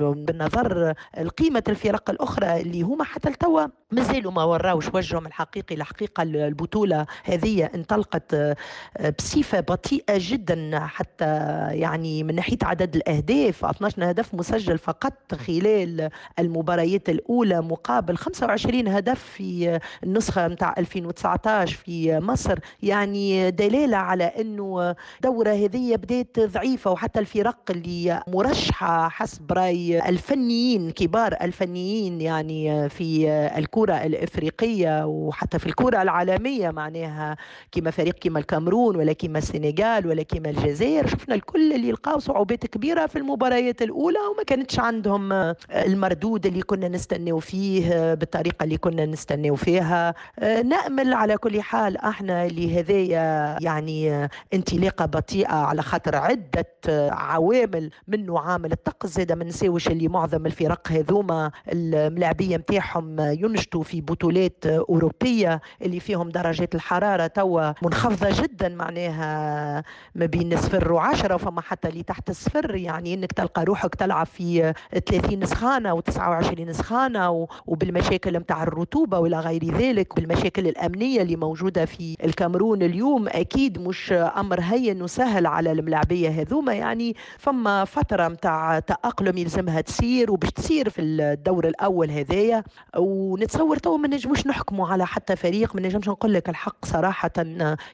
بالنظر 0.01 0.95
القيمة 1.19 1.63
الفرق 1.69 2.11
الأخرى 2.11 2.61
اللي 2.61 2.83
هما 2.83 3.05
حتى 3.05 3.29
التوا 3.29 3.67
مازالوا 3.93 4.33
ما 4.33 4.45
وراوش 4.45 4.95
وجههم 4.95 5.27
الحقيقي 5.27 5.75
الحقيقة 5.75 6.23
البطولة 6.23 7.07
هذه 7.25 7.71
انطلقت 7.75 8.57
بصفة 9.19 9.61
بطيئة 9.61 10.15
جدا 10.19 10.79
حتى 10.79 11.25
يعني 11.71 12.25
من 12.25 12.35
ناحية 12.35 12.59
عدد 12.63 12.97
الأهداف 12.97 13.65
12 13.65 14.11
هدف 14.11 14.35
مسجل 14.35 14.79
فقط 14.79 15.35
خلال 15.35 16.11
المباريات 16.39 17.09
الأولى 17.09 17.61
مقابل 17.61 18.17
25 18.17 18.89
هدف 18.89 19.23
في 19.23 19.81
النسخة 20.05 20.49
متاع 20.49 20.75
2019 20.79 21.77
في 21.77 22.19
مصر. 22.19 22.59
يعني 22.83 23.51
دلالة 23.51 23.97
على 23.97 24.25
أنه 24.25 24.95
دورة 25.23 25.51
هذه 25.51 25.97
بدات 25.97 26.41
ضعيفة 26.41 26.91
وحتى 26.91 27.21
الفرق 27.21 27.59
اللي 27.71 28.23
مرشحة 28.29 29.09
حسب 29.09 29.53
رأي 29.53 30.09
الفنيين 30.09 30.91
كبار 30.91 31.37
الفنيين 31.43 32.21
يعني 32.21 32.89
في 32.89 33.27
الكرة 33.83 34.07
الإفريقية 34.07 35.07
وحتى 35.07 35.59
في 35.59 35.67
الكرة 35.67 36.03
العالمية 36.03 36.71
معناها 36.71 37.37
كما 37.73 37.91
فريق 37.91 38.15
كما 38.21 38.39
الكامرون 38.39 38.97
ولا 38.97 39.13
كما 39.13 39.39
السنغال 39.39 40.07
ولا 40.07 40.23
كما 40.23 40.51
الجزائر 40.51 41.07
شفنا 41.07 41.35
الكل 41.35 41.73
اللي 41.73 41.93
لقاو 41.93 42.19
صعوبات 42.19 42.67
كبيرة 42.67 43.07
في 43.07 43.17
المباريات 43.19 43.83
الأولى 43.83 44.19
وما 44.33 44.43
كانتش 44.43 44.79
عندهم 44.79 45.33
المردود 45.71 46.47
اللي 46.47 46.63
كنا 46.63 46.89
نستناو 46.89 47.39
فيه 47.39 48.15
بالطريقة 48.15 48.65
اللي 48.65 48.77
كنا 48.77 49.07
نستناو 49.07 49.55
فيها. 49.55 50.15
نأمل 50.65 51.13
على 51.15 51.37
كل 51.37 51.63
حال 51.63 51.97
إحنا 51.97 52.49
لهذايا 52.49 53.57
يعني 53.61 54.29
انطلاقة 54.55 55.07
بطيئة 55.07 55.53
على 55.55 55.83
خاطر 55.83 56.17
عدة 56.17 56.67
عوامل 57.13 57.91
منه 58.09 58.39
عامل 58.39 58.73
الطقس 58.73 59.09
زاد 59.11 59.33
ما 59.33 59.45
نساوش 59.45 59.89
اللي 59.89 60.09
معظم 60.09 60.47
الفرق 60.47 60.89
هذوما 60.93 61.51
الملاعبية 61.73 62.57
متاعهم 62.57 63.21
ينشطوا 63.73 63.83
في 63.83 64.01
بطولات 64.01 64.67
أوروبية 64.67 65.61
اللي 65.83 66.01
فيهم 66.01 66.29
درجات 66.29 66.75
الحرارة 66.75 67.27
توا 67.27 67.73
منخفضة 67.83 68.43
جدا 68.43 68.69
معناها 68.69 69.85
ما 70.15 70.27
بين 70.27 70.57
صفر 70.57 70.93
وعشرة 70.93 71.37
فما 71.37 71.61
حتى 71.61 71.89
اللي 71.89 72.03
تحت 72.03 72.31
الصفر 72.31 72.75
يعني 72.75 73.15
إنك 73.15 73.33
تلقى 73.33 73.65
روحك 73.65 73.95
تلعب 73.95 74.27
في 74.27 74.75
30 75.07 75.47
سخانة 75.47 76.01
و29 76.01 76.71
سخانة 76.71 77.47
وبالمشاكل 77.67 78.39
متاع 78.39 78.63
الرطوبة 78.63 79.19
ولا 79.19 79.41
غير 79.41 79.65
ذلك 79.65 80.15
بالمشاكل 80.17 80.67
الأمنية 80.69 81.23
اللي 81.23 81.37
موجودة 81.37 81.85
في 81.85 82.17
الكاميرون 82.25 82.83
اليوم 82.83 83.29
أكيد 83.29 83.79
مش 83.79 84.13
أمر 84.13 84.61
هين 84.61 85.03
وسهل 85.03 85.47
على 85.47 85.73
الملاعبية 85.73 86.29
هذوما 86.29 86.75
يعني 86.75 87.17
فما 87.39 87.85
فترة 87.85 88.29
متاع 88.29 88.79
تأقلم 88.79 89.39
يلزمها 89.39 89.81
تسير 89.81 90.31
وباش 90.31 90.51
تسير 90.51 90.89
في 90.91 91.03
الدور 91.03 91.69
الأول 91.69 92.11
هذايا 92.11 92.65
ونتصور 92.97 93.62
تو 93.83 93.97
ما 93.97 94.09
نجموش 94.09 94.47
نحكموا 94.47 94.89
على 94.89 95.07
حتى 95.07 95.37
فريق 95.37 95.75
ما 95.75 95.81
نجمش 95.81 96.09
نقول 96.09 96.33
لك 96.35 96.49
الحق 96.49 96.85
صراحة 96.85 97.31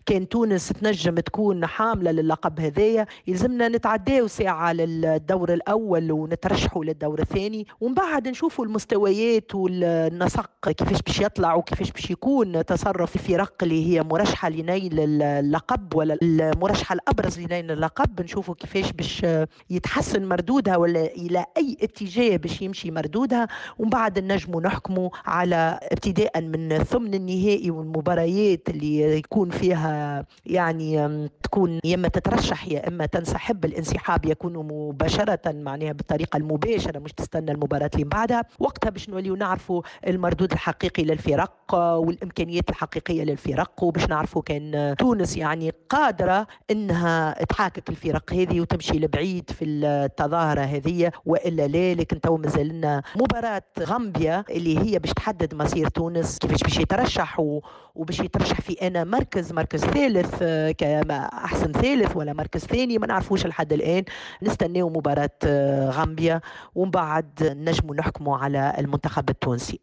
كان 0.06 0.28
تونس 0.28 0.68
تنجم 0.68 1.14
تكون 1.14 1.66
حاملة 1.66 2.10
للقب 2.10 2.60
هذايا. 2.60 3.06
يلزمنا 3.26 3.68
نتعداو 3.68 4.26
ساعة 4.26 4.72
للدور 4.72 5.54
الأول 5.54 6.12
ونترشحوا 6.12 6.84
للدور 6.84 7.20
الثاني. 7.20 7.66
ومن 7.80 7.94
بعد 7.94 8.28
نشوفوا 8.28 8.64
المستويات 8.64 9.54
والنسق 9.54 10.50
كيفاش 10.62 11.02
باش 11.02 11.20
يطلع 11.20 11.54
وكيفاش 11.54 11.90
باش 11.90 12.10
يكون 12.10 12.64
تصرف 12.64 13.16
الفرق 13.16 13.54
اللي 13.62 13.86
هي 13.86 14.02
مرشحة 14.02 14.48
لنيل 14.48 15.22
اللقب 15.22 15.94
ولا 15.94 16.18
المرشحة 16.22 16.92
الأبرز 16.92 17.40
لنيل 17.40 17.70
اللقب. 17.70 18.22
نشوفوا 18.22 18.54
كيفاش 18.54 18.92
باش 18.92 19.26
يتحسن 19.70 20.28
مردودها 20.28 20.76
ولا 20.76 21.04
إلى 21.04 21.44
أي 21.56 21.76
اتجاه 21.82 22.36
باش 22.36 22.62
يمشي 22.62 22.90
مردودها. 22.90 23.48
ومن 23.78 23.90
بعد 23.90 24.18
نجموا 24.18 24.60
نحكموا 24.60 25.10
على 25.26 25.47
ابتداء 25.54 26.40
من 26.40 26.78
ثمن 26.78 27.14
النهائي 27.14 27.70
والمباريات 27.70 28.68
اللي 28.68 29.18
يكون 29.18 29.50
فيها 29.50 30.24
يعني 30.46 31.08
تكون 31.42 31.80
يا 31.84 31.94
إما 31.94 32.08
تترشح 32.08 32.68
يا 32.68 32.88
إما 32.88 33.06
تنسحب. 33.06 33.64
الانسحاب 33.64 34.24
يكون 34.24 34.52
مباشرة 34.56 35.40
معناها 35.46 35.92
بالطريقة 35.92 36.36
المباشرة 36.36 36.98
مش 36.98 37.12
تستنى 37.12 37.52
المباراة 37.52 37.90
اللي 37.94 38.04
بعدها. 38.04 38.42
وقتها 38.58 38.90
باش 38.90 39.08
نوليو 39.08 39.36
نعرفوا 39.36 39.82
المردود 40.06 40.52
الحقيقي 40.52 41.02
للفرق 41.04 41.74
والإمكانيات 41.74 42.70
الحقيقية 42.70 43.24
للفرق. 43.24 43.82
وباش 43.82 44.06
نعرفوا 44.08 44.42
كان 44.42 44.94
تونس 44.98 45.36
يعني 45.36 45.72
قادرة 45.88 46.46
إنها 46.70 47.44
تحاكك 47.44 47.88
الفرق 47.88 48.32
هذه 48.32 48.60
وتمشي 48.60 48.98
لبعيد 48.98 49.50
في 49.50 49.64
التظاهرة 49.64 50.60
هذه. 50.60 51.12
وإلا 51.26 51.66
لا 51.66 51.94
لكن 51.94 52.20
تو 52.20 52.36
مازال 52.36 52.68
لنا 52.68 53.02
مباراة 53.16 53.62
غامبيا 53.80 54.44
اللي 54.50 54.78
هي 54.78 54.98
باش 54.98 55.12
تحدد 55.12 55.37
مصير 55.52 55.88
تونس 55.88 56.38
كيفاش 56.38 56.62
باش 56.62 56.78
يترشح 56.78 57.40
وباش 57.94 58.20
يترشح 58.20 58.60
في 58.60 58.72
أنا 58.86 59.04
مركز 59.04 59.52
مركز 59.52 59.80
ثالث 59.84 60.42
كما 60.78 61.24
أحسن 61.24 61.72
ثالث 61.72 62.16
ولا 62.16 62.32
مركز 62.32 62.60
ثاني 62.60 62.98
ما 62.98 63.06
نعرفوش 63.06 63.46
لحد 63.46 63.72
الآن. 63.72 64.04
نستناو 64.42 64.88
مباراة 64.88 65.38
غامبيا 65.90 66.40
ومن 66.74 66.90
بعد 66.90 67.56
نجموا 67.56 67.94
نحكموا 67.94 68.36
على 68.36 68.74
المنتخب 68.78 69.30
التونسي. 69.30 69.80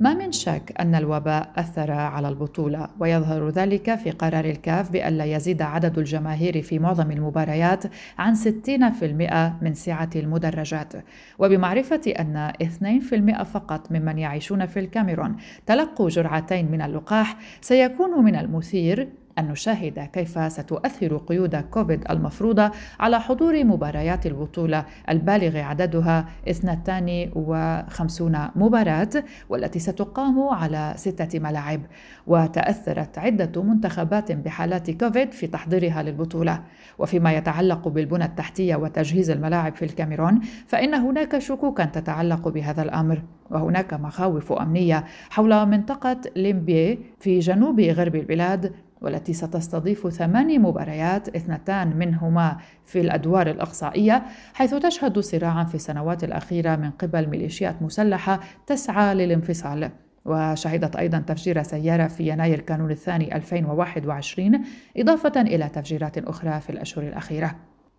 ما 0.00 0.14
من 0.14 0.32
شك 0.32 0.72
أن 0.80 0.94
الوباء 0.94 1.52
أثر 1.56 1.90
على 1.90 2.28
البطولة 2.28 2.88
ويظهر 3.00 3.48
ذلك 3.48 3.94
في 3.94 4.10
قرار 4.10 4.44
الكاف 4.44 4.90
بأن 4.90 5.12
لا 5.12 5.24
يزيد 5.24 5.62
عدد 5.62 5.98
الجماهير 5.98 6.62
في 6.62 6.78
معظم 6.78 7.10
المباريات 7.10 7.84
عن 8.18 8.34
60% 8.34 9.62
من 9.62 9.74
سعة 9.74 10.10
المدرجات. 10.16 10.92
وبمعرفة 11.38 12.00
أن 12.18 12.52
2% 13.40 13.42
فقط 13.42 13.92
ممن 13.92 14.18
يعيشون 14.18 14.66
في 14.66 14.80
الكاميرون 14.80 15.36
تلقوا 15.66 16.08
جرعتين 16.08 16.70
من 16.70 16.82
اللقاح 16.82 17.36
سيكون 17.60 18.24
من 18.24 18.36
المثير 18.36 19.08
أن 19.38 19.48
نشاهد 19.48 20.08
كيف 20.12 20.52
ستؤثر 20.52 21.16
قيود 21.16 21.56
كوفيد 21.56 22.04
المفروضة 22.10 22.70
على 23.00 23.20
حضور 23.20 23.64
مباريات 23.64 24.26
البطولة 24.26 24.84
البالغ 25.08 25.58
عددها 25.58 26.28
52 26.48 28.38
مباراة 28.56 29.08
والتي 29.48 29.78
ستقام 29.78 30.48
على 30.48 30.92
ستة 30.96 31.38
ملاعب. 31.38 31.80
وتأثرت 32.26 33.18
عدة 33.18 33.62
منتخبات 33.62 34.32
بحالات 34.32 34.90
كوفيد 34.90 35.32
في 35.32 35.46
تحضيرها 35.46 36.02
للبطولة. 36.02 36.62
وفيما 36.98 37.32
يتعلق 37.32 37.88
بالبنى 37.88 38.24
التحتية 38.24 38.76
وتجهيز 38.76 39.30
الملاعب 39.30 39.76
في 39.76 39.84
الكاميرون 39.84 40.40
فإن 40.66 40.94
هناك 40.94 41.38
شكوكا 41.38 41.84
تتعلق 41.84 42.48
بهذا 42.48 42.82
الأمر. 42.82 43.22
وهناك 43.50 43.94
مخاوف 43.94 44.52
أمنية 44.52 45.04
حول 45.30 45.66
منطقة 45.66 46.20
ليمبي 46.36 46.98
في 47.20 47.38
جنوب 47.38 47.80
غرب 47.80 48.14
البلاد 48.14 48.72
والتي 49.06 49.32
ستستضيف 49.32 50.08
ثماني 50.08 50.58
مباريات 50.58 51.28
اثنتان 51.28 51.96
منهما 51.96 52.56
في 52.84 53.00
الأدوار 53.00 53.50
الإقصائية 53.50 54.22
حيث 54.54 54.74
تشهد 54.74 55.18
صراعا 55.18 55.64
في 55.64 55.74
السنوات 55.74 56.24
الأخيرة 56.24 56.76
من 56.76 56.90
قبل 56.90 57.28
ميليشيات 57.28 57.82
مسلحة 57.82 58.40
تسعى 58.66 59.14
للانفصال. 59.14 59.90
وشهدت 60.24 60.96
أيضا 60.96 61.18
تفجير 61.18 61.62
سيارة 61.62 62.06
في 62.06 62.28
يناير 62.28 62.60
كانون 62.60 62.90
الثاني 62.90 63.36
2021 63.36 64.60
إضافة 64.96 65.40
إلى 65.40 65.68
تفجيرات 65.68 66.18
أخرى 66.18 66.60
في 66.60 66.70
الأشهر 66.70 67.04
الأخيرة. 67.04 67.54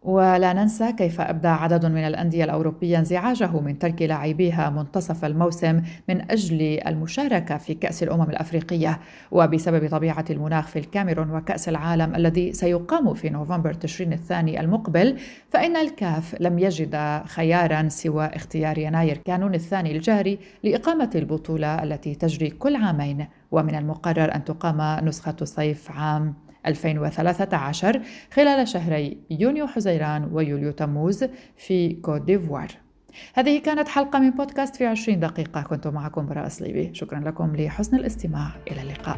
ولا 0.07 0.53
ننسى 0.53 0.91
كيف 0.91 1.21
أبدى 1.21 1.47
عدد 1.47 1.85
من 1.85 2.07
الأندية 2.07 2.43
الأوروبية 2.43 2.99
انزعاجه 2.99 3.59
من 3.59 3.79
ترك 3.79 4.01
لاعبيها 4.01 4.69
منتصف 4.69 5.25
الموسم 5.25 5.81
من 6.09 6.31
أجل 6.31 6.79
المشاركة 6.87 7.57
في 7.57 7.73
كأس 7.73 8.03
الأمم 8.03 8.29
الأفريقية 8.29 8.99
وبسبب 9.31 9.89
طبيعة 9.89 10.25
المناخ 10.29 10.67
في 10.67 10.79
الكاميرون 10.79 11.31
وكأس 11.31 11.69
العالم 11.69 12.15
الذي 12.15 12.53
سيقام 12.53 13.13
في 13.13 13.29
نوفمبر 13.29 13.73
تشرين 13.73 14.13
الثاني 14.13 14.59
المقبل 14.59 15.17
فإن 15.49 15.77
الكاف 15.77 16.35
لم 16.39 16.59
يجد 16.59 17.21
خيارا 17.25 17.87
سوى 17.89 18.25
اختيار 18.25 18.77
يناير 18.77 19.17
كانون 19.17 19.55
الثاني 19.55 19.91
الجاري 19.91 20.39
لإقامة 20.63 21.09
البطولة 21.15 21.83
التي 21.83 22.15
تجري 22.15 22.49
كل 22.49 22.75
عامين 22.75 23.27
ومن 23.51 23.75
المقرر 23.75 24.35
أن 24.35 24.43
تقام 24.43 25.05
نسخة 25.05 25.35
صيف 25.43 25.91
عام 25.91 26.46
2013 26.67 28.01
خلال 28.33 28.67
شهري 28.67 29.17
يونيو 29.29 29.67
حزيران 29.67 30.29
ويوليو 30.31 30.71
تموز 30.71 31.25
في 31.57 31.93
كوت 31.93 32.21
ديفوار. 32.21 32.67
هذه 33.33 33.59
كانت 33.59 33.87
حلقة 33.87 34.19
من 34.19 34.29
بودكاست 34.29 34.75
في 34.75 34.85
20 34.85 35.19
دقيقة. 35.19 35.61
كنت 35.61 35.87
معكم 35.87 36.25
براء 36.25 36.47
صليبي 36.47 36.93
شكرا 36.93 37.19
لكم 37.19 37.55
لحسن 37.55 37.97
الاستماع. 37.97 38.49
إلى 38.71 38.81
اللقاء. 38.81 39.17